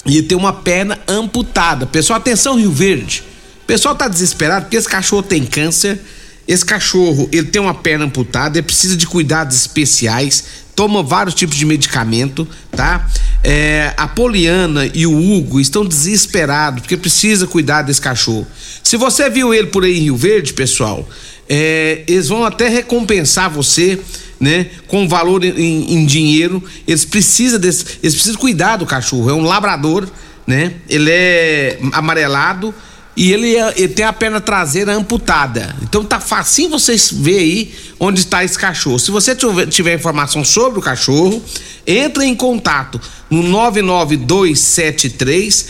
e 0.06 0.22
tem 0.22 0.36
uma 0.38 0.52
perna 0.52 0.98
amputada. 1.06 1.84
Pessoal, 1.86 2.18
atenção 2.18 2.56
Rio 2.56 2.72
Verde. 2.72 3.22
Pessoal 3.66 3.94
tá 3.94 4.08
desesperado 4.08 4.64
porque 4.66 4.76
esse 4.76 4.88
cachorro 4.88 5.22
tem 5.22 5.44
câncer. 5.44 6.00
Esse 6.48 6.64
cachorro, 6.64 7.28
ele 7.30 7.48
tem 7.48 7.60
uma 7.60 7.74
perna 7.74 8.06
amputada, 8.06 8.56
ele 8.56 8.64
precisa 8.64 8.96
de 8.96 9.06
cuidados 9.06 9.54
especiais, 9.54 10.44
toma 10.74 11.02
vários 11.02 11.34
tipos 11.34 11.54
de 11.54 11.66
medicamento, 11.66 12.48
tá? 12.70 13.06
É, 13.44 13.92
a 13.98 14.08
Poliana 14.08 14.86
e 14.94 15.06
o 15.06 15.14
Hugo 15.14 15.60
estão 15.60 15.84
desesperados 15.84 16.80
porque 16.80 16.96
precisa 16.96 17.46
cuidar 17.46 17.82
desse 17.82 18.00
cachorro. 18.00 18.46
Se 18.82 18.96
você 18.96 19.28
viu 19.28 19.52
ele 19.52 19.66
por 19.66 19.84
aí 19.84 19.98
em 19.98 20.04
Rio 20.04 20.16
Verde, 20.16 20.54
pessoal, 20.54 21.06
é, 21.46 22.02
eles 22.08 22.28
vão 22.28 22.42
até 22.46 22.66
recompensar 22.70 23.50
você, 23.50 24.00
né? 24.40 24.68
Com 24.86 25.06
valor 25.06 25.44
em, 25.44 25.92
em 25.92 26.06
dinheiro. 26.06 26.64
Eles 26.86 27.04
precisam 27.04 27.60
desse, 27.60 27.84
eles 28.02 28.14
precisam 28.14 28.40
cuidar 28.40 28.78
do 28.78 28.86
cachorro. 28.86 29.28
É 29.28 29.34
um 29.34 29.42
labrador, 29.42 30.08
né? 30.46 30.72
Ele 30.88 31.10
é 31.10 31.78
amarelado 31.92 32.74
e 33.18 33.32
ele, 33.32 33.56
é- 33.56 33.74
ele 33.76 33.88
tem 33.88 34.04
a 34.04 34.12
perna 34.12 34.40
traseira 34.40 34.94
amputada. 34.94 35.74
Então 35.82 36.04
tá 36.04 36.20
facinho 36.20 36.70
vocês 36.70 37.10
ver 37.10 37.38
aí 37.38 37.74
onde 37.98 38.20
está 38.20 38.44
esse 38.44 38.56
cachorro. 38.56 39.00
Se 39.00 39.10
você 39.10 39.34
tiver, 39.34 39.94
informação 39.94 40.44
sobre 40.44 40.78
o 40.78 40.82
cachorro, 40.82 41.42
entre 41.84 42.24
em 42.24 42.36
contato 42.36 43.00
no 43.28 43.42
99273 43.42 45.66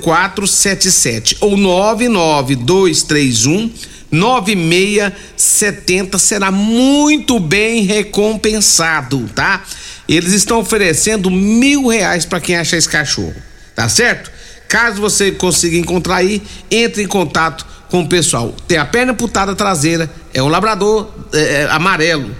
0477 0.00 1.38
ou 1.40 1.56
99231 1.56 3.68
9670 4.12 6.18
será 6.18 6.52
muito 6.52 7.40
bem 7.40 7.82
recompensado, 7.82 9.28
tá? 9.34 9.64
Eles 10.08 10.32
estão 10.32 10.60
oferecendo 10.60 11.32
mil 11.32 11.88
reais 11.88 12.24
para 12.24 12.38
quem 12.40 12.54
acha 12.54 12.76
esse 12.76 12.88
cachorro, 12.88 13.34
tá 13.74 13.88
certo? 13.88 14.35
Caso 14.68 15.00
você 15.00 15.32
consiga 15.32 15.76
encontrar 15.76 16.16
aí, 16.16 16.42
entre 16.70 17.02
em 17.02 17.06
contato 17.06 17.66
com 17.88 18.00
o 18.00 18.08
pessoal. 18.08 18.54
Tem 18.66 18.78
a 18.78 18.84
perna 18.84 19.12
amputada 19.12 19.54
traseira, 19.54 20.10
é 20.34 20.42
um 20.42 20.48
labrador 20.48 21.10
é, 21.32 21.38
é, 21.38 21.70
amarelo, 21.70 22.34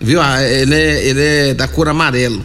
viu? 0.00 0.20
Ah, 0.20 0.42
ele 0.42 0.74
é, 0.74 1.04
ele 1.04 1.22
é 1.22 1.54
da 1.54 1.66
cor 1.66 1.88
amarelo, 1.88 2.44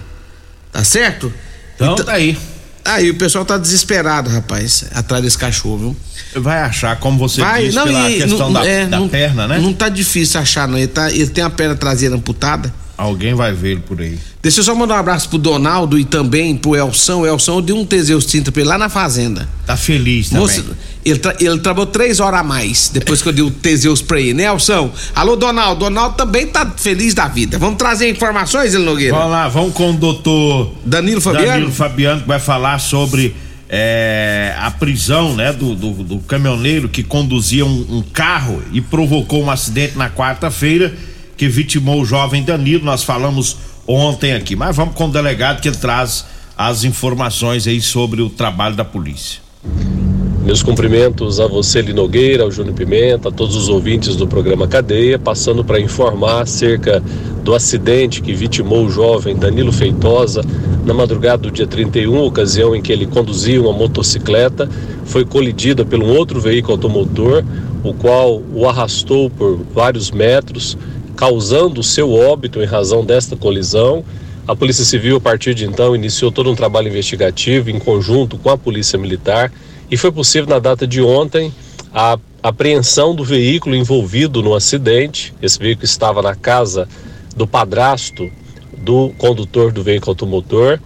tá 0.72 0.84
certo? 0.84 1.32
Então, 1.76 1.94
então 1.94 2.06
tá 2.06 2.14
aí. 2.14 2.38
Aí 2.86 3.10
o 3.10 3.16
pessoal 3.16 3.44
tá 3.44 3.58
desesperado, 3.58 4.30
rapaz, 4.30 4.86
atrás 4.94 5.24
desse 5.24 5.38
cachorro, 5.38 5.78
viu? 5.78 6.42
Vai 6.42 6.60
achar, 6.62 6.96
como 7.00 7.18
você 7.18 7.42
Vai, 7.42 7.64
disse, 7.66 7.76
não, 7.76 7.86
pela 7.86 8.12
e, 8.12 8.22
questão 8.22 8.52
não, 8.52 8.54
da, 8.54 8.66
é, 8.66 8.86
da 8.86 9.00
não, 9.00 9.10
perna, 9.10 9.48
né? 9.48 9.58
Não 9.58 9.74
tá 9.74 9.90
difícil 9.90 10.40
achar, 10.40 10.68
não. 10.68 10.78
Ele, 10.78 10.88
tá, 10.88 11.12
ele 11.12 11.28
tem 11.28 11.44
a 11.44 11.50
perna 11.50 11.76
traseira 11.76 12.16
amputada. 12.16 12.72
Alguém 12.98 13.34
vai 13.34 13.52
ver 13.52 13.72
ele 13.72 13.82
por 13.82 14.00
aí. 14.00 14.18
Deixa 14.42 14.62
eu 14.62 14.64
só 14.64 14.74
mandar 14.74 14.96
um 14.96 15.00
abraço 15.00 15.28
pro 15.28 15.38
Donaldo 15.38 16.00
e 16.00 16.06
também 16.06 16.56
pro 16.56 16.76
Elson. 16.76 17.26
Elson 17.26 17.62
deu 17.62 17.76
um 17.76 17.86
Teseus 17.86 18.26
30 18.26 18.52
pra 18.54 18.62
ele 18.62 18.70
lá 18.70 18.78
na 18.78 18.88
fazenda. 18.88 19.50
Tá 19.66 19.76
feliz 19.76 20.30
também. 20.30 20.44
Moça, 20.44 20.64
ele, 21.04 21.20
tra 21.20 21.36
ele 21.40 21.60
trabalhou 21.60 21.88
três 21.88 22.22
horas 22.22 22.40
a 22.40 22.44
mais 22.44 22.90
depois 22.94 23.22
que 23.22 23.28
eu 23.28 23.34
dei 23.34 23.44
o 23.44 23.52
Teseus 23.52 24.02
pra 24.02 24.20
ele, 24.20 24.36
né, 24.36 24.44
Elson? 24.44 24.92
Alô, 25.14 25.36
Donaldo. 25.36 25.82
Donaldo 25.82 26.16
também 26.16 26.48
tá 26.48 26.74
feliz 26.78 27.14
da 27.14 27.28
vida. 27.28 27.60
Vamos 27.60 27.78
trazer 27.78 28.10
informações, 28.10 28.74
ele 28.74 28.86
Nogueira? 28.86 29.14
Vamos 29.14 29.32
lá, 29.32 29.50
vamos 29.50 29.74
com 29.74 29.90
o 29.90 29.94
doutor 29.94 30.72
Danilo 30.86 31.20
Fabiano. 31.20 31.48
Danilo 31.48 31.72
Fabiano, 31.72 32.22
que 32.22 32.28
vai 32.28 32.40
falar 32.40 32.80
sobre 32.80 33.36
é, 33.68 34.56
a 34.58 34.72
prisão 34.72 35.36
né, 35.36 35.52
do, 35.52 35.76
do, 35.76 35.92
do, 36.04 36.20
caminhoneiro 36.20 36.88
que 36.88 37.04
conduzia 37.04 37.66
um, 37.66 37.98
um 37.98 38.02
carro 38.02 38.62
e 38.72 38.80
provocou 38.80 39.44
um 39.44 39.52
acidente 39.52 39.98
na 39.98 40.10
quarta-feira 40.10 40.94
que 41.38 41.48
vitimou 41.48 42.02
o 42.02 42.06
jovem 42.06 42.44
Danilo. 42.44 42.86
Nós 42.86 43.04
falamos 43.04 43.58
ontem 43.88 44.34
aqui, 44.34 44.56
mas 44.56 44.76
vamos 44.76 44.96
com 44.96 45.08
o 45.08 45.12
delegado 45.12 45.62
que 45.62 45.72
traz 45.72 46.26
as 46.58 46.84
informações 46.84 47.68
aí 47.68 47.82
sobre 47.82 48.22
o 48.22 48.30
trabalho 48.30 48.76
da 48.76 48.86
polícia. 48.86 49.42
Meus 50.46 50.62
cumprimentos 50.62 51.40
a 51.40 51.48
você, 51.48 51.82
Linogueira, 51.82 52.44
ao 52.44 52.52
Júnior 52.52 52.76
Pimenta, 52.76 53.30
a 53.30 53.32
todos 53.32 53.56
os 53.56 53.68
ouvintes 53.68 54.16
do 54.16 54.28
programa 54.28 54.68
Cadeia, 54.68 55.18
passando 55.18 55.66
para 55.66 55.80
informar 55.80 56.44
acerca 56.44 57.02
do 57.44 57.56
acidente 57.56 58.22
que 58.22 58.32
vitimou 58.32 58.86
o 58.86 58.92
jovem 58.92 59.36
Danilo 59.36 59.72
Feitosa 59.72 60.44
na 60.86 60.94
madrugada 60.94 61.42
do 61.42 61.52
dia 61.52 61.66
31, 61.66 62.24
ocasião 62.24 62.76
em 62.76 62.82
que 62.82 62.92
ele 62.92 63.08
conduzia 63.08 63.60
uma 63.60 63.74
motocicleta, 63.74 64.70
foi 65.06 65.26
colidida 65.26 65.84
por 65.84 66.00
um 66.00 66.16
outro 66.16 66.40
veículo 66.40 66.74
automotor, 66.74 67.44
o 67.84 67.92
qual 67.96 68.40
o 68.54 68.70
arrastou 68.70 69.32
por 69.32 69.60
vários 69.74 70.12
metros, 70.12 70.78
causando 71.16 71.82
seu 71.82 72.12
óbito 72.12 72.62
em 72.62 72.66
razão 72.66 73.04
desta 73.04 73.36
colisão. 73.36 74.04
A 74.48 74.56
Polícia 74.56 74.86
Civil, 74.86 75.18
a 75.18 75.22
partir 75.22 75.54
de 75.54 75.66
então, 75.66 75.96
iniciou 75.96 76.32
todo 76.32 76.52
um 76.52 76.56
trabalho 76.56 76.88
investigativo 76.88 77.70
em 77.70 77.80
conjunto 77.80 78.38
com 78.38 78.50
a 78.50 78.58
Polícia 78.58 79.00
Militar 79.00 79.52
e 79.90 79.98
foi 79.98 80.12
possível, 80.12 80.50
na 80.50 80.60
data 80.60 80.86
de 80.86 81.02
ontem, 81.02 81.54
a 81.94 82.18
apreensão 82.44 83.16
do 83.16 83.24
veículo 83.24 83.76
envolvido 83.76 84.42
no 84.42 84.54
acidente. 84.54 85.34
Esse 85.42 85.58
veículo 85.58 85.86
estava 85.86 86.22
na 86.22 86.36
casa 86.36 86.88
do 87.36 87.48
padrasto 87.48 88.30
do 88.78 89.12
condutor 89.18 89.72
do 89.72 89.82
veículo 89.82 90.12
automotor 90.12 90.80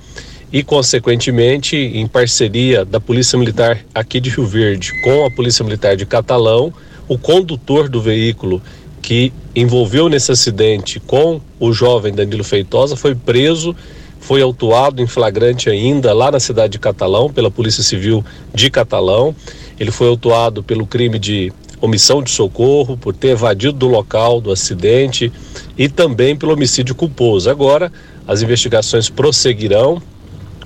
e, 0.52 0.64
consequentemente, 0.64 1.76
em 1.76 2.08
parceria 2.08 2.86
da 2.86 3.00
Polícia 3.00 3.38
Militar 3.38 3.80
aqui 3.94 4.20
de 4.20 4.30
Rio 4.30 4.46
Verde 4.46 4.94
com 5.02 5.26
a 5.26 5.32
Polícia 5.32 5.64
Militar 5.66 5.96
de 5.96 6.06
Catalão, 6.06 6.74
o 7.08 7.18
condutor 7.18 7.90
do 7.90 8.02
veículo 8.02 8.62
que 9.10 9.34
envolveu 9.56 10.08
nesse 10.08 10.32
acidente 10.32 11.00
com 11.00 11.42
o 11.60 11.74
jovem 11.74 12.14
Danilo 12.14 12.44
Feitosa 12.44 12.96
foi 12.96 13.16
preso, 13.16 13.76
foi 14.20 14.40
autuado 14.40 15.02
em 15.02 15.08
flagrante 15.08 15.68
ainda 15.68 16.14
lá 16.14 16.30
na 16.30 16.40
cidade 16.40 16.74
de 16.74 16.78
Catalão 16.78 17.28
pela 17.28 17.50
Polícia 17.50 17.82
Civil 17.82 18.24
de 18.54 18.70
Catalão. 18.70 19.36
Ele 19.80 19.90
foi 19.90 20.08
autuado 20.10 20.62
pelo 20.62 20.86
crime 20.86 21.18
de 21.18 21.52
omissão 21.82 22.22
de 22.22 22.30
socorro, 22.30 22.98
por 22.98 23.16
ter 23.16 23.30
evadido 23.30 23.74
do 23.74 23.88
local 23.88 24.40
do 24.40 24.52
acidente 24.52 25.34
e 25.76 25.90
também 25.90 26.36
pelo 26.36 26.54
homicídio 26.54 26.94
culposo. 26.94 27.50
Agora, 27.50 27.92
as 28.28 28.44
investigações 28.44 29.10
prosseguirão 29.10 30.00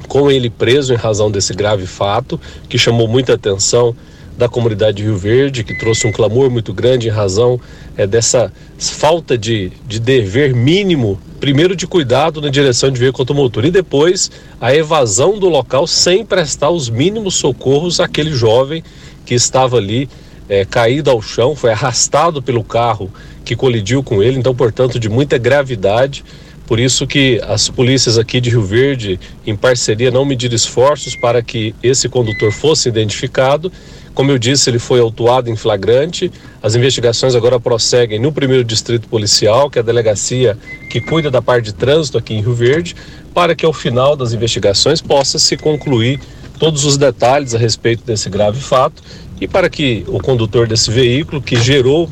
com 0.10 0.30
ele 0.30 0.50
preso 0.50 0.94
em 0.94 0.98
razão 0.98 1.32
desse 1.32 1.54
grave 1.54 1.88
fato 1.88 2.38
que 2.68 2.78
chamou 2.78 3.08
muita 3.08 3.36
atenção 3.36 3.96
da 4.38 4.50
comunidade 4.50 4.98
de 4.98 5.04
Rio 5.04 5.18
Verde, 5.18 5.63
que 5.63 5.78
trouxe 5.78 6.08
um 6.08 6.12
clamor 6.12 6.50
muito 6.50 6.74
grande 6.74 7.08
em 7.08 7.12
razão 7.12 7.60
é, 7.96 8.08
dessa 8.08 8.52
falta 8.78 9.38
de, 9.38 9.72
de 9.88 10.00
dever 10.00 10.54
mínimo, 10.54 11.20
primeiro 11.40 11.75
de 11.75 11.86
cuidado 11.86 12.42
na 12.42 12.50
direção 12.50 12.90
de 12.90 13.00
veículo 13.00 13.22
automotor 13.22 13.66
e 13.66 13.72
depois 13.72 14.32
a 14.60 14.74
evasão 14.74 15.38
do 15.38 15.48
local 15.48 15.86
sem 15.86 16.25
prestar 16.25 16.72
os 16.72 16.90
mínimos 16.90 17.36
socorros 17.36 18.00
àquele 18.00 18.32
jovem 18.32 18.84
que 19.25 19.36
estava 19.36 19.78
ali 19.78 20.10
é, 20.50 20.66
caído 20.66 21.10
ao 21.10 21.22
chão, 21.22 21.56
foi 21.56 21.72
arrastado 21.72 22.42
pelo 22.42 22.63
carro 22.63 23.12
que 23.46 23.56
colidiu 23.56 24.04
com 24.04 24.22
ele, 24.22 24.38
então, 24.38 24.56
portanto, 24.56 25.00
de 25.00 25.10
muita 25.10 25.38
gravidade. 25.38 26.24
Por 26.66 26.80
isso 26.80 27.06
que 27.06 27.42
as 27.46 27.70
polícias 27.70 28.18
aqui 28.18 28.40
de 28.40 28.50
Rio 28.50 28.63
Verde, 28.63 29.20
em 29.46 29.56
parceria, 29.56 30.10
não 30.10 30.24
mediram 30.24 30.56
esforços 30.56 31.16
para 31.16 31.42
que 31.42 31.75
esse 31.84 32.08
condutor 32.08 32.52
fosse 32.52 32.88
identificado 32.88 33.72
como 34.13 34.32
eu 34.32 34.38
disse, 34.38 34.70
ele 34.70 34.79
foi 34.79 35.00
autuado 35.00 35.50
em 35.50 35.55
flagrante. 35.55 36.32
As 36.62 36.75
investigações 36.75 37.34
agora 37.34 37.60
prosseguem 37.60 38.20
no 38.20 38.32
primeiro 38.32 38.63
distrito 38.63 39.08
policial, 39.08 39.70
que 39.70 39.79
é 39.79 39.82
a 39.82 39.86
delegacia 39.86 40.58
que 40.89 41.01
cuida 41.01 41.32
da 41.32 41.41
parte 41.41 41.65
de 41.65 41.74
trânsito 41.74 42.17
aqui 42.17 42.34
em 42.34 42.41
Rio 42.41 42.53
Verde, 42.53 42.96
para 43.34 43.55
que 43.55 43.65
ao 43.65 43.74
final 43.74 44.15
das 44.15 44.32
investigações 44.32 45.01
possa 45.01 45.39
se 45.39 45.58
concluir 45.58 46.20
todos 46.60 46.86
os 46.86 46.98
detalhes 46.98 47.55
a 47.55 47.58
respeito 47.58 48.03
desse 48.05 48.29
grave 48.29 48.62
fato 48.62 49.01
e 49.41 49.48
para 49.48 49.70
que 49.70 50.03
o 50.08 50.20
condutor 50.20 50.67
desse 50.67 50.91
veículo 50.91 51.41
que 51.41 51.55
gerou 51.55 52.10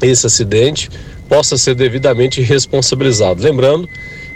esse 0.00 0.26
acidente 0.26 0.90
possa 1.28 1.56
ser 1.56 1.74
devidamente 1.74 2.40
responsabilizado. 2.40 3.42
Lembrando 3.42 3.88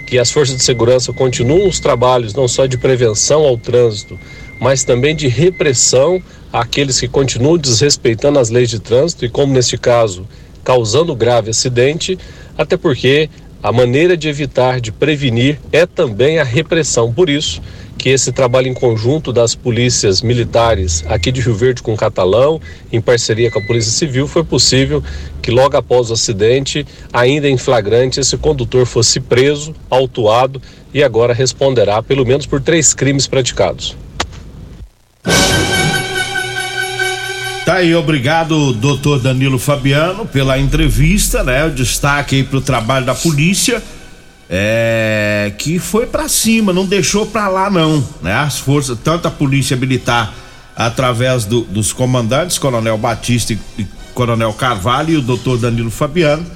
que 0.07 0.19
as 0.19 0.31
forças 0.31 0.57
de 0.57 0.63
segurança 0.63 1.13
continuam 1.13 1.69
os 1.69 1.81
trabalhos 1.81 2.35
não 2.35 2.49
só 2.49 2.67
de 2.67 2.79
prevenção 2.79 3.43
ao 3.43 3.59
trânsito, 3.59 4.19
mas 4.61 4.85
também 4.85 5.15
de 5.15 5.29
repressão 5.29 6.23
àqueles 6.53 6.99
que 7.01 7.09
continuam 7.09 7.59
desrespeitando 7.59 8.39
as 8.39 8.51
leis 8.51 8.71
de 8.71 8.81
trânsito 8.81 9.25
e, 9.25 9.29
como 9.29 9.53
neste 9.53 9.77
caso, 9.79 10.27
causando 10.65 11.15
grave 11.15 11.51
acidente, 11.51 12.19
até 12.57 12.77
porque 12.77 13.31
a 13.63 13.73
maneira 13.73 14.17
de 14.17 14.29
evitar, 14.29 14.81
de 14.81 14.93
prevenir, 14.93 15.59
é 15.73 15.85
também 15.85 16.39
a 16.39 16.45
repressão. 16.45 17.13
Por 17.13 17.29
isso 17.29 17.61
que 17.99 18.09
esse 18.09 18.31
trabalho 18.31 18.69
em 18.69 18.75
conjunto 18.75 19.33
das 19.33 19.57
polícias 19.57 20.23
militares 20.23 21.05
aqui 21.09 21.33
de 21.33 21.41
Rio 21.41 21.55
Verde 21.55 21.83
com 21.83 21.93
o 21.93 21.97
Catalão, 21.97 22.61
em 22.93 23.01
parceria 23.01 23.51
com 23.51 23.59
a 23.59 23.67
Polícia 23.67 23.91
Civil, 23.91 24.29
foi 24.29 24.45
possível 24.45 25.03
que 25.43 25.51
logo 25.51 25.77
após 25.77 26.09
o 26.11 26.13
acidente, 26.13 26.87
ainda 27.13 27.49
em 27.49 27.59
flagrante, 27.59 28.21
esse 28.21 28.37
condutor 28.37 28.87
fosse 28.87 29.19
preso, 29.19 29.75
autuado 29.91 30.63
e 30.95 31.03
agora 31.03 31.35
responderá 31.35 32.01
pelo 32.01 32.25
menos 32.25 32.47
por 32.47 32.61
três 32.61 32.95
crimes 32.95 33.27
praticados. 33.27 33.97
Tá 37.69 37.75
aí, 37.75 37.95
obrigado, 37.95 38.73
doutor 38.73 39.21
Danilo 39.21 39.59
Fabiano, 39.59 40.25
pela 40.25 40.59
entrevista, 40.59 41.45
né? 41.45 41.67
O 41.67 41.71
destaque 41.71 42.37
aí 42.37 42.43
pro 42.43 42.63
trabalho 42.63 43.05
da 43.05 43.15
polícia, 43.15 43.83
é, 44.49 45.53
que 45.59 45.79
foi 45.79 46.07
para 46.07 46.31
cima, 46.31 46.73
não 46.73 46.87
deixou 46.87 47.27
para 47.27 47.47
lá 47.47 47.69
não, 47.69 48.03
né? 48.23 48.33
As 48.33 48.59
forças, 48.59 48.97
tanto 49.05 49.29
a 49.29 49.31
polícia 49.31 49.77
militar, 49.77 50.35
através 50.75 51.45
do, 51.45 51.61
dos 51.61 51.93
comandantes, 51.93 52.57
Coronel 52.57 52.97
Batista 52.97 53.53
e, 53.53 53.59
e 53.79 53.87
Coronel 54.15 54.55
Carvalho 54.55 55.11
e 55.11 55.17
o 55.19 55.21
doutor 55.21 55.59
Danilo 55.59 55.91
Fabiano, 55.91 56.47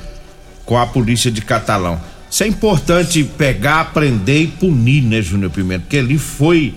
com 0.64 0.78
a 0.78 0.86
polícia 0.86 1.30
de 1.30 1.42
Catalão. 1.42 2.00
Isso 2.30 2.42
é 2.42 2.46
importante 2.46 3.22
pegar, 3.22 3.92
prender 3.92 4.44
e 4.44 4.46
punir, 4.46 5.02
né, 5.02 5.20
Júnior 5.20 5.50
Pimenta? 5.50 5.82
Porque 5.82 5.98
ali 5.98 6.16
foi, 6.16 6.72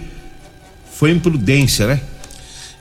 foi 0.92 1.12
imprudência, 1.12 1.88
né? 1.88 2.02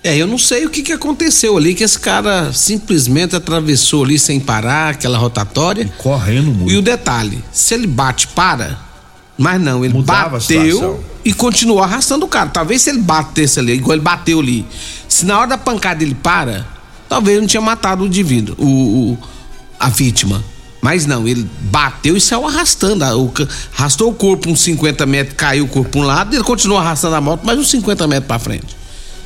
É, 0.05 0.15
eu 0.19 0.27
não 0.27 0.37
sei 0.37 0.67
o 0.67 0.71
que, 0.71 0.83
que 0.83 0.93
aconteceu 0.93 1.57
ali, 1.57 1.75
que 1.75 1.83
esse 1.83 1.99
cara 1.99 2.53
simplesmente 2.53 3.35
atravessou 3.35 4.05
ali 4.05 4.19
sem 4.19 4.39
parar, 4.39 4.91
aquela 4.91 5.17
rotatória. 5.17 5.83
E 5.83 5.89
correndo 5.97 6.53
muito. 6.53 6.71
E 6.71 6.77
o 6.77 6.83
detalhe, 6.83 7.43
se 7.51 7.73
ele 7.73 7.87
bate, 7.87 8.27
para. 8.29 8.79
Mas 9.39 9.59
não, 9.59 9.83
ele 9.83 9.95
Mudava 9.95 10.39
bateu 10.39 11.03
e 11.25 11.33
continuou 11.33 11.83
arrastando 11.83 12.27
o 12.27 12.29
cara. 12.29 12.51
Talvez 12.51 12.83
se 12.83 12.91
ele 12.91 12.99
batesse 12.99 13.59
ali, 13.59 13.73
igual 13.73 13.95
ele 13.95 14.03
bateu 14.03 14.41
ali. 14.41 14.67
Se 15.09 15.25
na 15.25 15.39
hora 15.39 15.49
da 15.49 15.59
pancada 15.59 16.05
ele 16.05 16.15
para, 16.15 16.67
talvez 17.09 17.41
não 17.41 17.47
tinha 17.47 17.63
matado 17.63 18.05
o 18.05 18.07
indivíduo, 18.07 18.55
o, 18.59 19.13
o 19.13 19.19
a 19.81 19.89
vítima. 19.89 20.45
Mas 20.83 21.07
não, 21.07 21.27
ele 21.27 21.49
bateu 21.63 22.15
e 22.15 22.21
saiu 22.21 22.47
arrastando. 22.47 23.03
Arrastou 23.75 24.11
o 24.11 24.15
corpo 24.15 24.51
uns 24.51 24.61
50 24.61 25.07
metros, 25.07 25.35
caiu 25.35 25.65
o 25.65 25.69
corpo 25.69 25.93
para 25.93 26.01
um 26.03 26.05
lado 26.05 26.35
e 26.35 26.37
ele 26.37 26.45
continuou 26.45 26.79
arrastando 26.79 27.17
a 27.17 27.23
moto 27.23 27.43
mais 27.47 27.59
uns 27.59 27.71
50 27.71 28.07
metros 28.07 28.29
para 28.29 28.39
frente. 28.39 28.84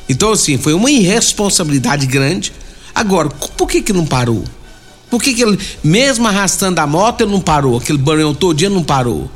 Então, 0.09 0.31
assim, 0.31 0.57
foi 0.57 0.73
uma 0.73 0.89
irresponsabilidade 0.89 2.07
grande. 2.07 2.51
Agora, 2.93 3.29
por 3.29 3.67
que 3.67 3.81
que 3.81 3.93
não 3.93 4.05
parou? 4.05 4.43
Por 5.09 5.21
que 5.21 5.33
que 5.33 5.43
ele, 5.43 5.57
mesmo 5.83 6.27
arrastando 6.27 6.81
a 6.81 6.87
moto, 6.87 7.21
ele 7.21 7.31
não 7.31 7.39
parou? 7.39 7.77
Aquele 7.77 7.99
banhão 7.99 8.33
todo 8.33 8.57
dia 8.57 8.69
não 8.69 8.83
parou? 8.83 9.29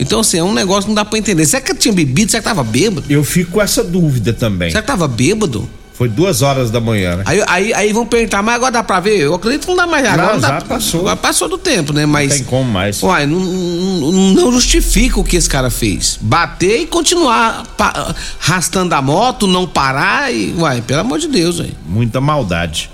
Então, 0.00 0.20
assim, 0.20 0.38
é 0.38 0.42
um 0.42 0.52
negócio 0.52 0.82
que 0.84 0.88
não 0.88 0.94
dá 0.94 1.04
pra 1.04 1.18
entender. 1.18 1.46
Será 1.46 1.62
que 1.62 1.74
tinha 1.74 1.92
bebido? 1.92 2.30
Será 2.30 2.42
que 2.42 2.48
tava 2.48 2.64
bêbado? 2.64 3.06
Eu 3.10 3.22
fico 3.24 3.52
com 3.52 3.62
essa 3.62 3.84
dúvida 3.84 4.32
também. 4.32 4.70
Será 4.70 4.82
que 4.82 4.88
tava 4.88 5.06
bêbado? 5.06 5.68
Foi 5.96 6.10
duas 6.10 6.42
horas 6.42 6.70
da 6.70 6.78
manhã, 6.78 7.16
né? 7.16 7.22
Aí, 7.26 7.42
aí, 7.46 7.72
aí 7.72 7.92
vão 7.92 8.04
perguntar, 8.04 8.42
mas 8.42 8.56
agora 8.56 8.70
dá 8.70 8.82
pra 8.84 9.00
ver? 9.00 9.18
Eu 9.18 9.34
acredito 9.34 9.62
que 9.62 9.68
não 9.68 9.76
dá 9.76 9.86
mais 9.86 10.04
agora. 10.06 10.26
Não, 10.26 10.34
Não, 10.34 10.40
dá, 10.40 10.48
já 10.48 10.60
passou. 10.60 11.00
Agora 11.00 11.16
passou 11.16 11.48
do 11.48 11.56
tempo, 11.56 11.92
né? 11.94 12.04
Mas. 12.04 12.28
Não 12.28 12.36
tem 12.36 12.44
como 12.44 12.70
mais. 12.70 13.02
Uai, 13.02 13.24
não, 13.26 13.40
não, 13.40 14.12
não 14.34 14.52
justifica 14.52 15.18
o 15.18 15.24
que 15.24 15.36
esse 15.36 15.48
cara 15.48 15.70
fez. 15.70 16.18
Bater 16.20 16.82
e 16.82 16.86
continuar 16.86 17.64
pa- 17.78 18.14
arrastando 18.42 18.94
a 18.94 19.00
moto, 19.00 19.46
não 19.46 19.66
parar 19.66 20.30
e. 20.30 20.54
Uai, 20.58 20.82
pelo 20.82 21.00
amor 21.00 21.18
de 21.18 21.28
Deus, 21.28 21.58
velho. 21.60 21.72
Muita 21.86 22.20
maldade. 22.20 22.90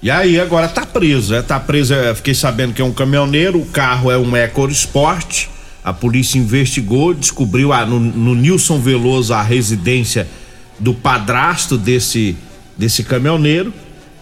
E 0.00 0.08
aí 0.10 0.38
agora 0.38 0.68
tá 0.68 0.86
preso, 0.86 1.34
é, 1.34 1.42
tá 1.42 1.58
preso, 1.58 1.92
é, 1.94 2.14
fiquei 2.14 2.34
sabendo 2.34 2.72
que 2.74 2.82
é 2.82 2.84
um 2.84 2.92
caminhoneiro, 2.92 3.58
o 3.58 3.64
carro 3.66 4.10
é 4.12 4.18
um 4.18 4.36
EcoSport. 4.36 5.46
A 5.82 5.92
polícia 5.92 6.38
investigou, 6.38 7.12
descobriu 7.14 7.72
ah, 7.72 7.84
no, 7.84 7.98
no 7.98 8.34
Nilson 8.34 8.78
Veloso 8.78 9.34
a 9.34 9.42
residência 9.42 10.28
do 10.78 10.94
padrasto 10.94 11.76
desse 11.78 12.36
desse 12.76 13.04
caminhoneiro 13.04 13.72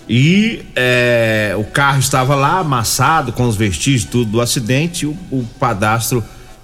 e 0.09 0.63
é, 0.77 1.55
o 1.57 1.65
carro 1.65 1.99
estava 2.01 2.35
lá 2.35 2.59
amassado 2.59 3.33
com 3.33 3.47
os 3.49 3.57
vestígios 3.57 4.05
tudo 4.05 4.31
do 4.33 4.41
acidente. 4.41 5.05
E 5.05 5.07
o, 5.09 5.17
o 5.31 5.47
padastro 5.59 6.23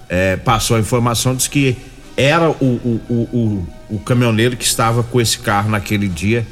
é, 0.08 0.36
passou 0.36 0.76
a 0.76 0.80
informação 0.80 1.34
disse 1.34 1.48
que 1.48 1.76
era 2.16 2.50
o, 2.50 2.54
o, 2.64 3.00
o, 3.08 3.14
o, 3.14 3.66
o 3.96 3.98
caminhoneiro 4.00 4.56
que 4.56 4.64
estava 4.64 5.02
com 5.02 5.20
esse 5.20 5.38
carro 5.38 5.70
naquele 5.70 6.08
dia. 6.08 6.46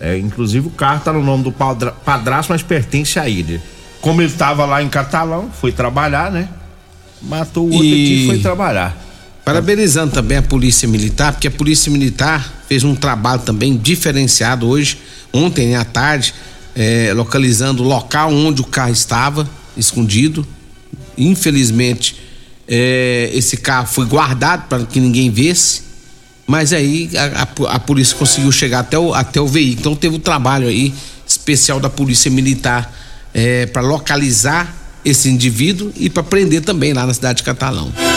É, 0.00 0.16
inclusive 0.16 0.68
o 0.68 0.70
carro 0.70 0.98
está 0.98 1.12
no 1.12 1.24
nome 1.24 1.42
do 1.42 1.50
padra- 1.50 1.90
padrasto, 1.90 2.52
mas 2.52 2.62
pertence 2.62 3.18
a 3.18 3.28
ele. 3.28 3.60
Como 4.00 4.20
ele 4.22 4.30
estava 4.30 4.64
lá 4.64 4.80
em 4.80 4.88
Catalão, 4.88 5.50
foi 5.50 5.72
trabalhar, 5.72 6.30
né? 6.30 6.48
Matou 7.20 7.64
o 7.68 7.72
outro 7.72 7.84
E- 7.84 7.90
aqui 7.92 8.24
e 8.24 8.26
foi 8.28 8.38
trabalhar. 8.38 8.96
Parabenizando 9.48 10.12
também 10.12 10.36
a 10.36 10.42
Polícia 10.42 10.86
Militar, 10.86 11.32
porque 11.32 11.48
a 11.48 11.50
Polícia 11.50 11.90
Militar 11.90 12.62
fez 12.68 12.84
um 12.84 12.94
trabalho 12.94 13.40
também 13.40 13.78
diferenciado 13.78 14.68
hoje, 14.68 14.98
ontem 15.32 15.74
à 15.74 15.86
tarde, 15.86 16.34
eh, 16.76 17.14
localizando 17.14 17.82
o 17.82 17.86
local 17.86 18.30
onde 18.30 18.60
o 18.60 18.64
carro 18.64 18.92
estava 18.92 19.48
escondido. 19.74 20.46
Infelizmente, 21.16 22.14
eh, 22.68 23.30
esse 23.32 23.56
carro 23.56 23.86
foi 23.86 24.04
guardado 24.04 24.68
para 24.68 24.84
que 24.84 25.00
ninguém 25.00 25.30
visse, 25.30 25.80
mas 26.46 26.74
aí 26.74 27.08
a, 27.16 27.44
a 27.44 27.76
a 27.76 27.80
polícia 27.80 28.14
conseguiu 28.18 28.52
chegar 28.52 28.80
até 28.80 28.98
o, 28.98 29.14
até 29.14 29.40
o 29.40 29.48
veículo. 29.48 29.80
Então 29.80 29.96
teve 29.96 30.16
um 30.16 30.20
trabalho 30.20 30.68
aí 30.68 30.92
especial 31.26 31.80
da 31.80 31.88
Polícia 31.88 32.30
Militar 32.30 32.94
para 33.72 33.80
localizar 33.80 34.76
esse 35.02 35.30
indivíduo 35.30 35.90
e 35.96 36.10
para 36.10 36.22
prender 36.22 36.60
também 36.60 36.92
lá 36.92 37.06
na 37.06 37.14
cidade 37.14 37.38
de 37.38 37.44
Catalão. 37.44 38.07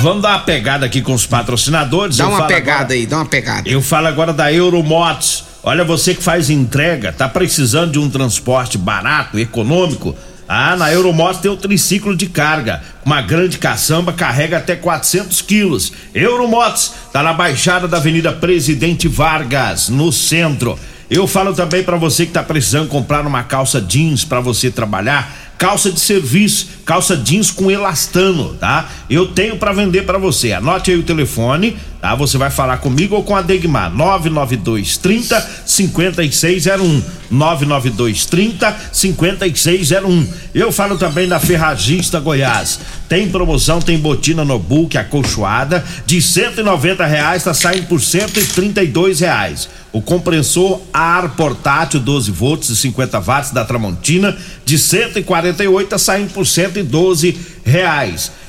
Vamos 0.00 0.22
dar 0.22 0.30
uma 0.30 0.38
pegada 0.40 0.86
aqui 0.86 1.02
com 1.02 1.12
os 1.12 1.26
patrocinadores. 1.26 2.16
Dá 2.16 2.24
Eu 2.24 2.30
uma 2.30 2.46
pegada 2.46 2.80
agora- 2.82 2.94
aí, 2.94 3.06
dá 3.06 3.16
uma 3.16 3.26
pegada. 3.26 3.68
Eu 3.68 3.82
falo 3.82 4.06
agora 4.06 4.32
da 4.32 4.52
Euromotos. 4.52 5.44
Olha, 5.62 5.84
você 5.84 6.14
que 6.14 6.22
faz 6.22 6.50
entrega, 6.50 7.12
tá 7.12 7.28
precisando 7.28 7.92
de 7.92 7.98
um 7.98 8.08
transporte 8.08 8.78
barato, 8.78 9.38
econômico? 9.38 10.16
Ah, 10.48 10.76
na 10.76 10.90
Euromotos 10.92 11.40
tem 11.40 11.50
o 11.50 11.56
triciclo 11.56 12.16
de 12.16 12.26
carga. 12.26 12.80
Uma 13.04 13.20
grande 13.20 13.58
caçamba 13.58 14.12
carrega 14.12 14.56
até 14.58 14.76
400 14.76 15.42
quilos. 15.42 15.92
Euromotos 16.14 16.92
tá 17.12 17.22
na 17.22 17.32
Baixada 17.34 17.86
da 17.88 17.98
Avenida 17.98 18.32
Presidente 18.32 19.08
Vargas, 19.08 19.88
no 19.88 20.10
centro. 20.12 20.78
Eu 21.10 21.26
falo 21.26 21.52
também 21.54 21.82
para 21.82 21.96
você 21.96 22.24
que 22.24 22.32
tá 22.32 22.42
precisando 22.42 22.88
comprar 22.88 23.26
uma 23.26 23.42
calça 23.42 23.80
jeans 23.80 24.24
para 24.24 24.40
você 24.40 24.70
trabalhar 24.70 25.47
calça 25.58 25.90
de 25.90 25.98
serviço, 25.98 26.68
calça 26.84 27.16
jeans 27.16 27.50
com 27.50 27.70
elastano, 27.70 28.54
tá? 28.54 28.88
Eu 29.10 29.26
tenho 29.26 29.56
para 29.56 29.72
vender 29.72 30.02
para 30.02 30.16
você. 30.16 30.52
Anote 30.52 30.92
aí 30.92 30.96
o 30.96 31.02
telefone, 31.02 31.76
tá? 32.00 32.14
Você 32.14 32.38
vai 32.38 32.50
falar 32.50 32.78
comigo 32.78 33.14
ou 33.14 33.22
com 33.22 33.36
a 33.36 33.42
Degmar. 33.42 33.94
992 33.94 34.96
30 34.98 35.50
5601. 35.64 37.02
992 37.30 38.26
30 38.26 38.76
5601. 38.92 40.26
Eu 40.54 40.72
falo 40.72 40.98
também 40.98 41.28
da 41.28 41.38
Ferragista 41.38 42.20
Goiás. 42.20 42.80
Tem 43.08 43.28
promoção, 43.28 43.80
tem 43.80 43.98
botina 43.98 44.44
no 44.44 44.58
book 44.58 44.96
acolchoada 44.96 45.84
de 46.06 46.20
190 46.20 47.06
reais, 47.06 47.44
tá 47.44 47.54
saindo 47.54 47.86
por 47.86 48.00
132 48.00 49.20
reais. 49.20 49.68
O 49.90 50.02
compressor 50.02 50.82
ar 50.92 51.30
portátil 51.30 51.98
12 52.00 52.30
volts 52.30 52.68
e 52.68 52.76
50 52.76 53.20
watts 53.20 53.50
da 53.52 53.64
Tramontina 53.64 54.36
de 54.64 54.78
148 54.78 55.88
tá 55.88 55.98
saindo 55.98 56.32
por 56.32 56.46
112 56.46 57.30
reais. 57.30 57.57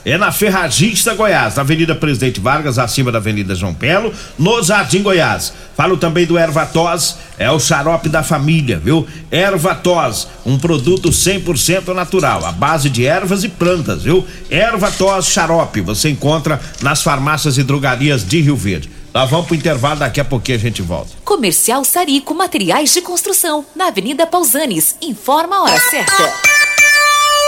É 0.05 0.17
na 0.17 0.31
Ferragista 0.31 1.13
Goiás, 1.13 1.55
na 1.55 1.61
Avenida 1.61 1.93
Presidente 1.93 2.39
Vargas, 2.39 2.79
acima 2.79 3.11
da 3.11 3.17
Avenida 3.17 3.53
João 3.53 3.73
Pelo, 3.73 4.13
no 4.37 4.63
Jardim 4.63 5.03
Goiás. 5.03 5.53
Falo 5.75 5.97
também 5.97 6.25
do 6.25 6.37
Ervatós, 6.37 7.17
é 7.37 7.51
o 7.51 7.59
xarope 7.59 8.07
da 8.07 8.23
família, 8.23 8.79
viu? 8.79 9.05
Ervatós, 9.29 10.27
um 10.45 10.57
produto 10.57 11.09
100% 11.09 11.93
natural, 11.93 12.45
à 12.45 12.51
base 12.51 12.89
de 12.89 13.05
ervas 13.05 13.43
e 13.43 13.49
plantas, 13.49 14.03
viu? 14.03 14.25
Ervatós 14.49 15.27
xarope, 15.27 15.81
você 15.81 16.09
encontra 16.09 16.59
nas 16.81 17.03
farmácias 17.03 17.57
e 17.57 17.63
drogarias 17.63 18.25
de 18.25 18.41
Rio 18.41 18.55
Verde. 18.55 18.89
Nós 19.13 19.29
vamos 19.29 19.47
pro 19.47 19.55
intervalo, 19.55 19.99
daqui 19.99 20.19
a 20.19 20.25
pouquinho 20.25 20.57
a 20.57 20.61
gente 20.61 20.81
volta. 20.81 21.11
Comercial 21.25 21.83
Sarico 21.83 22.33
Materiais 22.33 22.93
de 22.93 23.01
Construção, 23.01 23.65
na 23.75 23.87
Avenida 23.87 24.25
Pausanes. 24.25 24.95
Informa 25.01 25.57
a 25.57 25.63
hora 25.63 25.79
certa. 25.79 26.58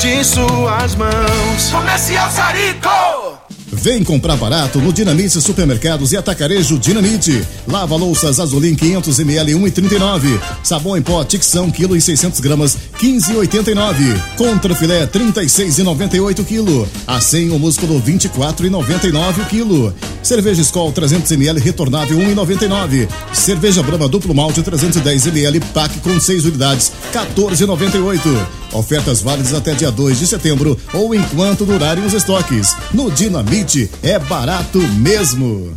de 0.00 0.24
suas 0.24 0.94
mãos. 0.94 1.70
Comercial 1.70 2.30
Sarico. 2.30 3.39
Vem 3.82 4.04
comprar 4.04 4.36
barato 4.36 4.78
no 4.78 4.92
Dinamite 4.92 5.40
Supermercados 5.40 6.12
e 6.12 6.16
Atacarejo 6.16 6.78
Dinamite. 6.78 7.42
Lava 7.66 7.96
louças 7.96 8.38
Azulim 8.38 8.74
500 8.74 9.20
ml 9.20 9.54
1,39. 9.54 10.38
Sabão 10.62 10.98
em 10.98 11.02
pó 11.02 11.24
Tixão 11.24 11.70
quilo 11.70 11.96
e 11.96 12.00
600 12.00 12.40
gramas 12.40 12.76
15,89. 12.98 14.20
Contra 14.36 14.74
filé 14.74 15.06
36,98 15.06 16.44
quilo. 16.44 16.86
Acém 17.06 17.48
o 17.48 17.58
músculo 17.58 18.02
24,99 18.02 19.46
quilo. 19.48 19.94
Cerveja 20.22 20.60
Skol 20.60 20.92
300 20.92 21.32
ml 21.32 21.58
retornável 21.58 22.18
1,99. 22.18 23.08
Cerveja 23.32 23.82
Brahma 23.82 24.08
duplo 24.08 24.34
malte 24.34 24.62
310 24.62 25.28
ml 25.28 25.58
pack 25.72 26.00
com 26.00 26.20
6 26.20 26.44
unidades 26.44 26.92
14,98. 27.14 28.20
Ofertas 28.72 29.20
válidas 29.20 29.54
até 29.54 29.74
dia 29.74 29.90
2 29.90 30.18
de 30.18 30.26
setembro 30.26 30.78
ou 30.92 31.14
enquanto 31.14 31.64
durarem 31.64 32.04
os 32.04 32.12
estoques. 32.12 32.76
No 32.92 33.10
Dinamite 33.10 33.69
é 34.02 34.18
barato 34.18 34.78
mesmo. 34.78 35.76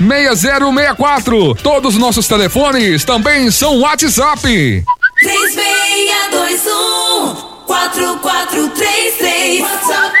6064. 0.01 1.55
Todos 1.55 1.95
os 1.95 1.99
nossos 1.99 2.27
telefones 2.27 3.03
também 3.05 3.49
são 3.51 3.79
WhatsApp. 3.79 4.83
3621 5.21 7.35
4433 7.67 9.61
WhatsApp 9.61 10.20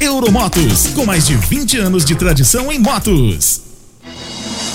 Euromotos, 0.00 0.88
com 0.88 1.06
mais 1.06 1.24
de 1.24 1.36
20 1.36 1.78
anos 1.78 2.04
de 2.04 2.16
tradição 2.16 2.72
em 2.72 2.78
motos. 2.78 3.60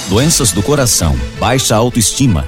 Doenças 0.08 0.54
do 0.54 0.64
coração, 0.64 1.20
baixa 1.38 1.76
autoestima, 1.76 2.48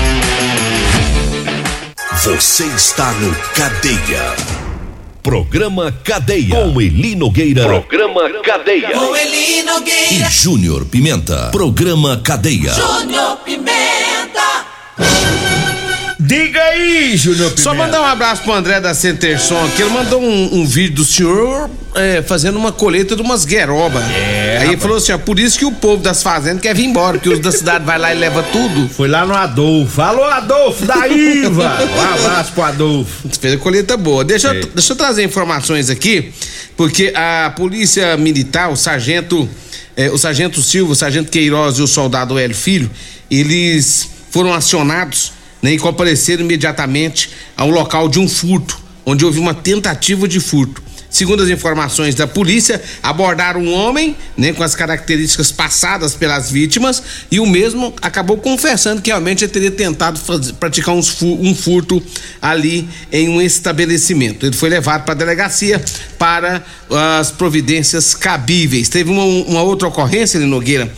Você 2.23 2.65
está 2.65 3.11
no 3.13 3.33
Cadeia. 3.55 4.35
Programa 5.23 5.91
Cadeia. 6.03 6.55
Com 6.55 6.79
Eli 6.79 7.15
Nogueira. 7.15 7.63
Programa 7.65 8.29
Cadeia. 8.43 8.91
Com 8.91 9.15
Eli 9.15 9.63
Nogueira. 9.63 10.27
E 10.27 10.29
Júnior 10.29 10.85
Pimenta. 10.85 11.49
Programa 11.51 12.21
Cadeia. 12.23 12.73
Júnior 12.73 13.37
Pimenta. 13.37 13.60
Diga 16.31 16.61
aí, 16.63 17.17
Júnior 17.17 17.49
Pimenta. 17.49 17.61
Só 17.61 17.73
mandar 17.75 17.99
um 18.01 18.05
abraço 18.05 18.41
pro 18.43 18.53
André 18.53 18.79
da 18.79 18.93
Centerson 18.93 19.65
aqui. 19.65 19.81
Ele 19.81 19.91
mandou 19.91 20.21
um, 20.23 20.59
um 20.61 20.65
vídeo 20.65 20.95
do 20.95 21.03
senhor 21.03 21.69
é, 21.93 22.21
fazendo 22.21 22.55
uma 22.57 22.71
colheita 22.71 23.17
de 23.17 23.21
umas 23.21 23.43
guerobas. 23.43 24.01
É, 24.09 24.59
Aí 24.61 24.69
ele 24.69 24.77
falou 24.77 24.95
assim: 24.95 25.11
ó, 25.11 25.17
por 25.17 25.37
isso 25.37 25.59
que 25.59 25.65
o 25.65 25.73
povo 25.73 26.01
das 26.01 26.23
fazendas 26.23 26.61
quer 26.61 26.73
vir 26.73 26.85
embora, 26.85 27.17
porque 27.17 27.27
os 27.27 27.39
da 27.41 27.51
cidade 27.51 27.83
vai 27.83 27.99
lá 27.99 28.15
e 28.15 28.17
leva 28.17 28.41
tudo. 28.43 28.87
Foi 28.87 29.09
lá 29.09 29.25
no 29.25 29.35
Adolfo. 29.35 30.01
Alô, 30.01 30.23
Adolfo 30.23 30.85
da 30.85 31.05
Iva. 31.05 31.77
Um 31.91 32.25
abraço 32.25 32.53
pro 32.53 32.63
Adolfo. 32.63 33.27
Fez 33.37 33.55
a 33.55 33.57
colheita 33.57 33.97
boa. 33.97 34.23
Deixa, 34.23 34.47
eu- 34.53 34.61
É. 34.61 34.65
deixa 34.73 34.93
eu 34.93 34.95
trazer 34.95 35.25
informações 35.25 35.89
aqui, 35.89 36.31
porque 36.77 37.11
a 37.13 37.51
polícia 37.57 38.15
militar, 38.15 38.71
o 38.71 38.77
sargento, 38.77 39.49
eh, 39.97 40.09
o 40.09 40.17
sargento 40.17 40.61
Silva, 40.61 40.93
o 40.93 40.95
sargento 40.95 41.29
Queiroz 41.29 41.77
e 41.77 41.81
o 41.81 41.87
soldado 41.87 42.39
Hélio 42.39 42.55
Filho, 42.55 42.89
eles 43.29 44.09
foram 44.31 44.53
acionados 44.53 45.33
né, 45.61 45.73
e 45.73 45.77
compareceram 45.79 46.43
imediatamente 46.43 47.29
ao 47.55 47.69
local 47.69 48.09
de 48.09 48.19
um 48.19 48.27
furto, 48.27 48.79
onde 49.05 49.25
houve 49.25 49.39
uma 49.39 49.53
tentativa 49.53 50.27
de 50.27 50.39
furto. 50.39 50.81
Segundo 51.09 51.43
as 51.43 51.49
informações 51.49 52.15
da 52.15 52.25
polícia, 52.25 52.81
abordaram 53.03 53.59
um 53.61 53.73
homem, 53.73 54.15
né, 54.37 54.53
com 54.53 54.63
as 54.63 54.73
características 54.75 55.51
passadas 55.51 56.13
pelas 56.13 56.49
vítimas, 56.49 57.03
e 57.29 57.37
o 57.37 57.45
mesmo 57.45 57.93
acabou 58.01 58.37
confessando 58.37 59.01
que 59.01 59.09
realmente 59.09 59.43
ele 59.43 59.51
teria 59.51 59.71
tentado 59.71 60.17
fazer- 60.17 60.53
praticar 60.53 60.95
uns 60.95 61.09
fu- 61.09 61.37
um 61.41 61.53
furto 61.53 62.01
ali 62.41 62.87
em 63.11 63.27
um 63.27 63.41
estabelecimento. 63.41 64.45
Ele 64.45 64.55
foi 64.55 64.69
levado 64.69 65.03
para 65.03 65.13
a 65.13 65.17
delegacia 65.17 65.83
para 66.17 66.63
as 67.19 67.29
providências 67.29 68.13
cabíveis. 68.13 68.87
Teve 68.87 69.11
uma, 69.11 69.25
uma 69.25 69.61
outra 69.63 69.89
ocorrência, 69.89 70.39
Nogueira, 70.39 70.89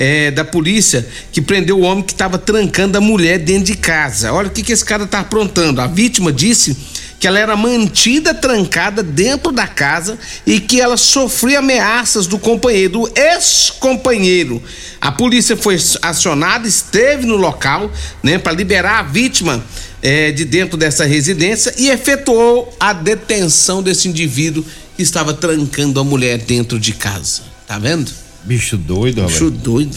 é, 0.00 0.30
da 0.30 0.42
polícia 0.42 1.06
que 1.30 1.42
prendeu 1.42 1.78
o 1.78 1.82
homem 1.82 2.02
que 2.02 2.12
estava 2.12 2.38
trancando 2.38 2.96
a 2.96 3.02
mulher 3.02 3.38
dentro 3.38 3.64
de 3.64 3.76
casa. 3.76 4.32
Olha 4.32 4.48
o 4.48 4.50
que, 4.50 4.62
que 4.62 4.72
esse 4.72 4.84
cara 4.84 5.04
está 5.04 5.20
aprontando. 5.20 5.78
A 5.78 5.86
vítima 5.86 6.32
disse 6.32 6.74
que 7.20 7.26
ela 7.26 7.38
era 7.38 7.54
mantida 7.54 8.32
trancada 8.32 9.02
dentro 9.02 9.52
da 9.52 9.66
casa 9.66 10.18
e 10.46 10.58
que 10.58 10.80
ela 10.80 10.96
sofria 10.96 11.58
ameaças 11.58 12.26
do 12.26 12.38
companheiro, 12.38 12.92
do 12.92 13.12
ex-companheiro. 13.14 14.62
A 14.98 15.12
polícia 15.12 15.54
foi 15.54 15.76
acionada, 16.00 16.66
esteve 16.66 17.26
no 17.26 17.36
local, 17.36 17.92
né, 18.22 18.38
para 18.38 18.54
liberar 18.54 19.00
a 19.00 19.02
vítima 19.02 19.62
eh, 20.02 20.32
de 20.32 20.46
dentro 20.46 20.78
dessa 20.78 21.04
residência 21.04 21.74
e 21.76 21.90
efetuou 21.90 22.74
a 22.80 22.94
detenção 22.94 23.82
desse 23.82 24.08
indivíduo 24.08 24.64
que 24.96 25.02
estava 25.02 25.34
trancando 25.34 26.00
a 26.00 26.04
mulher 26.04 26.38
dentro 26.38 26.80
de 26.80 26.94
casa. 26.94 27.42
Tá 27.66 27.78
vendo? 27.78 28.10
Bicho 28.44 28.76
doido. 28.76 29.22
Bicho 29.24 29.50
doido. 29.50 29.96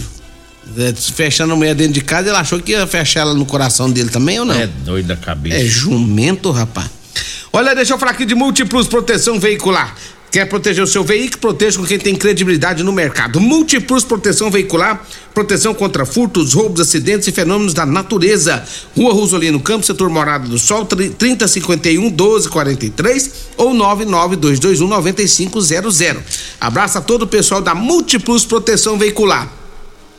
É, 0.78 0.94
Fechando 0.94 1.54
a 1.54 1.56
mulher 1.56 1.76
dentro 1.76 1.94
de 1.94 2.02
casa, 2.02 2.30
ele 2.30 2.38
achou 2.38 2.60
que 2.60 2.72
ia 2.72 2.88
fechar 2.88 3.22
ela 3.22 3.34
no 3.34 3.46
coração 3.46 3.92
dele 3.92 4.10
também 4.10 4.40
ou 4.40 4.46
não? 4.46 4.56
É 4.56 4.68
doido 4.68 5.08
da 5.08 5.16
cabeça. 5.18 5.58
É 5.58 5.66
jumento, 5.66 6.52
rapaz. 6.52 6.90
Olha, 7.52 7.76
deixa 7.76 7.94
eu 7.94 8.00
falar 8.00 8.12
aqui 8.12 8.26
de 8.26 8.34
Múltiplos 8.34 8.88
Proteção 8.88 9.40
Veicular. 9.40 9.96
Quer 10.34 10.46
proteger 10.46 10.84
o 10.84 10.88
seu 10.88 11.04
veículo? 11.04 11.40
Proteja 11.40 11.78
com 11.78 11.86
quem 11.86 12.00
tem 12.00 12.16
credibilidade 12.16 12.82
no 12.82 12.92
mercado. 12.92 13.40
Múltiplos 13.40 14.04
Proteção 14.04 14.50
Veicular, 14.50 15.06
proteção 15.32 15.76
contra 15.76 16.08
furtos, 16.08 16.54
roubos, 16.54 16.82
acidentes 16.82 17.28
e 17.28 17.32
fenômenos 17.32 17.72
da 17.72 17.86
natureza. 17.86 18.66
Rua 18.98 19.14
Rosolino 19.14 19.60
Campos, 19.60 19.86
setor 19.86 20.10
Morada 20.10 20.48
do 20.48 20.58
Sol, 20.58 20.86
3051 20.86 22.02
1243 22.02 23.32
ou 23.58 23.76
99221 23.76 24.88
9500. 24.88 26.02
Abraço 26.60 26.98
a 26.98 27.02
todo 27.02 27.22
o 27.22 27.28
pessoal 27.28 27.62
da 27.62 27.76
Múltiplos 27.76 28.44
Proteção 28.44 28.98
Veicular. 28.98 29.63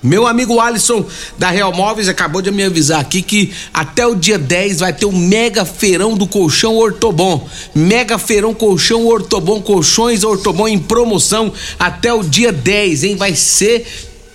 Meu 0.04 0.26
amigo 0.26 0.60
Alisson 0.60 1.06
da 1.38 1.48
Real 1.48 1.72
Móveis 1.72 2.08
acabou 2.10 2.42
de 2.42 2.50
me 2.50 2.62
avisar 2.62 3.00
aqui 3.00 3.22
que 3.22 3.54
até 3.72 4.06
o 4.06 4.14
dia 4.14 4.38
10 4.38 4.80
vai 4.80 4.92
ter 4.92 5.06
o 5.06 5.12
mega 5.12 5.64
feirão 5.64 6.14
do 6.14 6.26
colchão 6.26 6.76
Ortobon. 6.76 7.48
Mega 7.74 8.18
feirão 8.18 8.52
colchão 8.52 9.06
Ortobon, 9.06 9.62
colchões 9.62 10.22
Ortobon 10.22 10.68
em 10.68 10.78
promoção 10.78 11.50
até 11.78 12.12
o 12.12 12.22
dia 12.22 12.52
10, 12.52 13.04
hein? 13.04 13.16
Vai 13.16 13.34
ser 13.34 13.86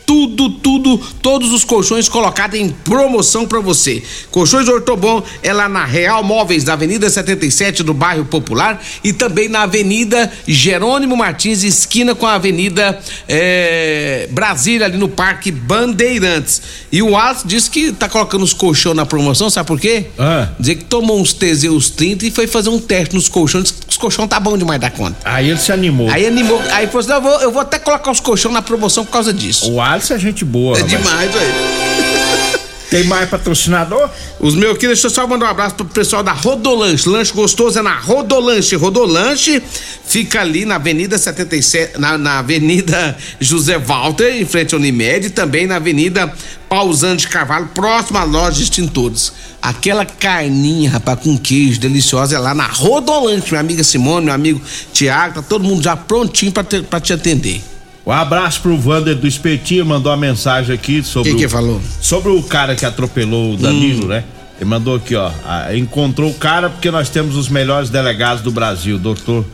tudo, 0.09 0.49
tudo, 0.49 0.97
todos 1.21 1.53
os 1.53 1.63
colchões 1.63 2.09
colocados 2.09 2.59
em 2.59 2.67
promoção 2.69 3.45
para 3.45 3.59
você. 3.59 4.01
Colchões 4.31 4.67
Ortobon 4.67 5.21
é 5.43 5.53
lá 5.53 5.69
na 5.69 5.85
Real 5.85 6.23
Móveis, 6.23 6.63
na 6.63 6.73
Avenida 6.73 7.07
77 7.07 7.83
do 7.83 7.93
bairro 7.93 8.25
Popular 8.25 8.81
e 9.03 9.13
também 9.13 9.47
na 9.47 9.61
Avenida 9.61 10.31
Jerônimo 10.47 11.15
Martins, 11.15 11.61
esquina 11.61 12.15
com 12.15 12.25
a 12.25 12.33
Avenida 12.33 12.99
eh, 13.27 14.27
Brasília, 14.31 14.87
ali 14.87 14.97
no 14.97 15.07
Parque 15.07 15.51
Bandeirantes. 15.51 16.59
E 16.91 17.03
o 17.03 17.15
Alisson 17.15 17.47
disse 17.47 17.69
que 17.69 17.91
tá 17.91 18.09
colocando 18.09 18.41
os 18.41 18.51
colchões 18.51 18.95
na 18.95 19.05
promoção, 19.05 19.47
sabe 19.47 19.67
por 19.67 19.79
quê? 19.79 20.07
Ah. 20.17 20.49
Dizer 20.59 20.77
que 20.77 20.85
tomou 20.85 21.21
uns 21.21 21.33
Teseus 21.33 21.91
30 21.91 22.25
e 22.25 22.31
foi 22.31 22.47
fazer 22.47 22.69
um 22.69 22.79
teste 22.79 23.13
nos 23.13 23.29
colchões, 23.29 23.71
os 23.87 23.97
colchões 23.97 24.27
tá 24.27 24.39
bom 24.39 24.57
demais 24.57 24.81
da 24.81 24.89
conta. 24.89 25.17
Aí 25.23 25.51
ele 25.51 25.59
se 25.59 25.71
animou. 25.71 26.09
Aí 26.09 26.25
animou, 26.25 26.59
aí 26.71 26.87
falou 26.87 26.99
assim: 27.01 27.09
"Não, 27.09 27.17
eu 27.17 27.21
vou, 27.21 27.41
eu 27.41 27.51
vou 27.51 27.61
até 27.61 27.77
colocar 27.77 28.09
os 28.09 28.19
colchões 28.19 28.55
na 28.55 28.63
promoção 28.63 29.05
por 29.05 29.11
causa 29.11 29.31
disso. 29.31 29.71
O 29.71 29.79
Alisson 29.99 30.13
é 30.13 30.19
gente 30.19 30.45
boa. 30.45 30.77
É 30.77 30.81
rapaz. 30.81 30.97
demais, 30.97 31.33
velho. 31.33 32.59
Tem 32.89 33.03
mais 33.03 33.29
patrocinador? 33.29 34.09
Os 34.39 34.55
meus 34.55 34.75
aqui, 34.75 34.87
deixa 34.87 35.05
eu 35.05 35.11
só 35.11 35.27
mandar 35.27 35.45
um 35.45 35.49
abraço 35.49 35.75
pro 35.75 35.85
pessoal 35.85 36.23
da 36.23 36.31
Rodolanche. 36.31 37.07
Lanche 37.07 37.31
gostoso 37.31 37.77
é 37.77 37.83
na 37.83 37.99
Rodolanche. 37.99 38.75
Rodolanche 38.75 39.61
fica 40.03 40.41
ali 40.41 40.65
na 40.65 40.75
Avenida 40.75 41.15
77, 41.15 41.99
na, 41.99 42.17
na 42.17 42.39
Avenida 42.39 43.15
José 43.39 43.77
Walter, 43.77 44.41
em 44.41 44.45
frente 44.45 44.73
ao 44.73 44.79
Unimed, 44.79 45.27
e 45.27 45.29
também 45.29 45.67
na 45.67 45.75
Avenida 45.75 46.33
Pausando 46.67 47.17
de 47.17 47.27
Carvalho, 47.27 47.67
próximo 47.75 48.17
à 48.17 48.23
loja 48.23 48.57
de 48.57 48.63
extintores. 48.63 49.33
Aquela 49.61 50.03
carninha, 50.03 50.89
rapaz, 50.89 51.19
com 51.19 51.37
queijo 51.37 51.79
deliciosa 51.79 52.37
é 52.37 52.39
lá 52.39 52.55
na 52.55 52.65
Rodolanche. 52.65 53.51
Minha 53.51 53.61
amiga 53.61 53.83
Simone, 53.83 54.25
meu 54.25 54.33
amigo 54.33 54.59
Tiago, 54.91 55.35
tá 55.35 55.41
todo 55.43 55.63
mundo 55.63 55.83
já 55.83 55.95
prontinho 55.95 56.51
pra 56.51 56.99
te 56.99 57.13
atender. 57.13 57.61
Um 58.09 58.11
abraço 58.11 58.61
pro 58.61 58.75
Vander 58.75 59.15
do 59.15 59.27
Espetinho, 59.27 59.85
mandou 59.85 60.11
uma 60.11 60.17
mensagem 60.17 60.73
aqui 60.73 61.03
sobre. 61.03 61.29
Que 61.31 61.37
que 61.37 61.45
o, 61.45 61.49
falou? 61.49 61.79
Sobre 62.01 62.31
o 62.31 62.41
cara 62.41 62.75
que 62.75 62.83
atropelou 62.83 63.53
o 63.53 63.55
Danilo, 63.57 64.05
Hum. 64.05 64.07
né? 64.07 64.23
Ele 64.59 64.67
mandou 64.67 64.95
aqui, 64.95 65.13
ó. 65.15 65.29
encontrou 65.77 66.31
o 66.31 66.33
cara 66.33 66.71
porque 66.71 66.89
nós 66.89 67.07
temos 67.07 67.35
os 67.35 67.49
melhores 67.49 67.91
delegados 67.91 68.41
do 68.41 68.49
Brasil, 68.49 68.97
doutor 68.97 69.45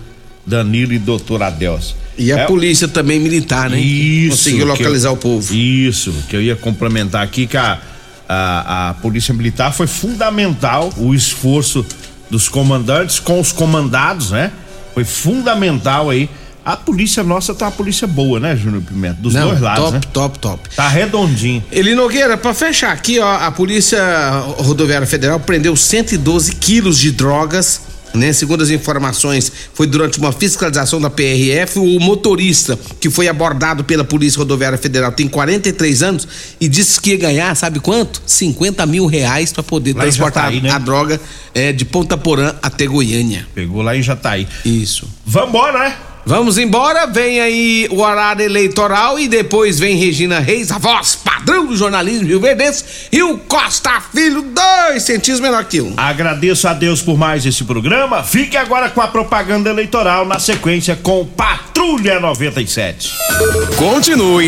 Danilo 0.47 0.93
e 0.93 0.97
doutor 0.99 1.43
Adelso. 1.43 1.97
E 2.17 2.31
a 2.31 2.39
É- 2.39 2.45
polícia 2.45 2.87
também 2.87 3.19
militar, 3.19 3.69
né? 3.69 3.77
Isso. 3.77 4.37
Conseguiu 4.37 4.65
localizar 4.65 5.09
eu- 5.09 5.13
o 5.15 5.17
povo. 5.17 5.53
Isso, 5.53 6.13
que 6.29 6.35
eu 6.37 6.41
ia 6.41 6.55
complementar 6.55 7.23
aqui 7.23 7.45
que 7.47 7.57
a, 7.57 7.77
a, 8.27 8.89
a 8.91 8.93
Polícia 8.93 9.33
Militar 9.33 9.73
foi 9.73 9.85
fundamental 9.85 10.93
o 10.95 11.13
esforço 11.13 11.85
dos 12.31 12.47
comandantes 12.47 13.19
com 13.19 13.37
os 13.37 13.51
comandados, 13.51 14.31
né? 14.31 14.49
Foi 14.93 15.03
fundamental 15.03 16.09
aí. 16.09 16.29
A 16.65 16.75
polícia 16.75 17.23
nossa 17.23 17.53
tá 17.53 17.65
uma 17.65 17.71
polícia 17.71 18.07
boa, 18.07 18.39
né, 18.39 18.55
Júnior 18.57 18.81
Pimenta? 18.81 19.17
Dos 19.21 19.35
Não, 19.35 19.49
dois 19.49 19.61
lados, 19.61 19.83
top, 19.83 19.93
né? 19.93 20.01
top, 20.11 20.39
top. 20.39 20.69
Tá 20.75 20.87
redondinho. 20.87 21.63
Eli 21.71 21.93
Nogueira, 21.93 22.35
pra 22.35 22.55
fechar 22.55 22.91
aqui, 22.91 23.19
ó, 23.19 23.35
a 23.35 23.51
Polícia 23.51 24.01
Rodoviária 24.57 25.05
Federal 25.05 25.39
prendeu 25.39 25.75
112 25.75 26.55
quilos 26.55 26.97
de 26.97 27.11
drogas, 27.11 27.81
né? 28.15 28.33
Segundo 28.33 28.63
as 28.63 28.69
informações, 28.71 29.51
foi 29.75 29.85
durante 29.85 30.17
uma 30.17 30.31
fiscalização 30.31 30.99
da 30.99 31.09
PRF. 31.09 31.77
O 31.77 31.99
motorista 31.99 32.79
que 32.99 33.09
foi 33.11 33.27
abordado 33.27 33.83
pela 33.83 34.03
Polícia 34.03 34.39
Rodoviária 34.39 34.77
Federal 34.77 35.11
tem 35.11 35.27
43 35.27 36.01
anos 36.01 36.27
e 36.59 36.67
disse 36.67 36.99
que 36.99 37.11
ia 37.11 37.17
ganhar, 37.17 37.53
sabe 37.55 37.79
quanto? 37.79 38.21
50 38.25 38.83
mil 38.87 39.05
reais 39.05 39.53
pra 39.53 39.61
poder 39.61 39.93
Lá 39.95 40.01
transportar 40.01 40.45
Jataí, 40.45 40.61
né? 40.61 40.71
a 40.71 40.79
droga 40.79 41.21
é, 41.53 41.71
de 41.71 41.85
Ponta 41.85 42.17
Porã 42.17 42.55
até 42.63 42.87
Goiânia. 42.87 43.45
Pegou 43.53 43.83
lá 43.83 43.95
em 43.95 44.01
Jataí. 44.01 44.47
Isso. 44.65 45.07
Vambora, 45.25 45.77
né? 45.77 45.95
Vamos 46.27 46.57
embora, 46.57 47.05
vem 47.05 47.39
aí 47.39 47.87
o 47.91 48.01
horário 48.01 48.43
eleitoral 48.43 49.19
e 49.19 49.27
depois 49.27 49.77
vem 49.77 49.95
Regina 49.95 50.39
Reis, 50.39 50.71
a 50.71 50.79
voz 50.79 51.13
padrão 51.13 51.67
do 51.67 51.77
jornalismo 51.77 52.27
Rio 52.27 52.39
Verdense, 52.39 52.83
e 53.11 53.21
o 53.21 53.37
Costa 53.37 54.01
Filho, 54.11 54.41
dois 54.41 55.03
centímetros 55.03 55.39
menor 55.39 55.65
que 55.65 55.81
um. 55.81 55.93
Agradeço 55.95 56.67
a 56.67 56.73
Deus 56.73 56.99
por 56.99 57.15
mais 57.15 57.45
esse 57.45 57.63
programa. 57.63 58.23
Fique 58.23 58.57
agora 58.57 58.89
com 58.89 59.01
a 59.01 59.07
propaganda 59.07 59.69
eleitoral 59.69 60.25
na 60.25 60.39
sequência 60.39 60.95
com 60.95 61.23
Patrulha 61.27 62.19
97. 62.19 63.13
Continue 63.77 64.43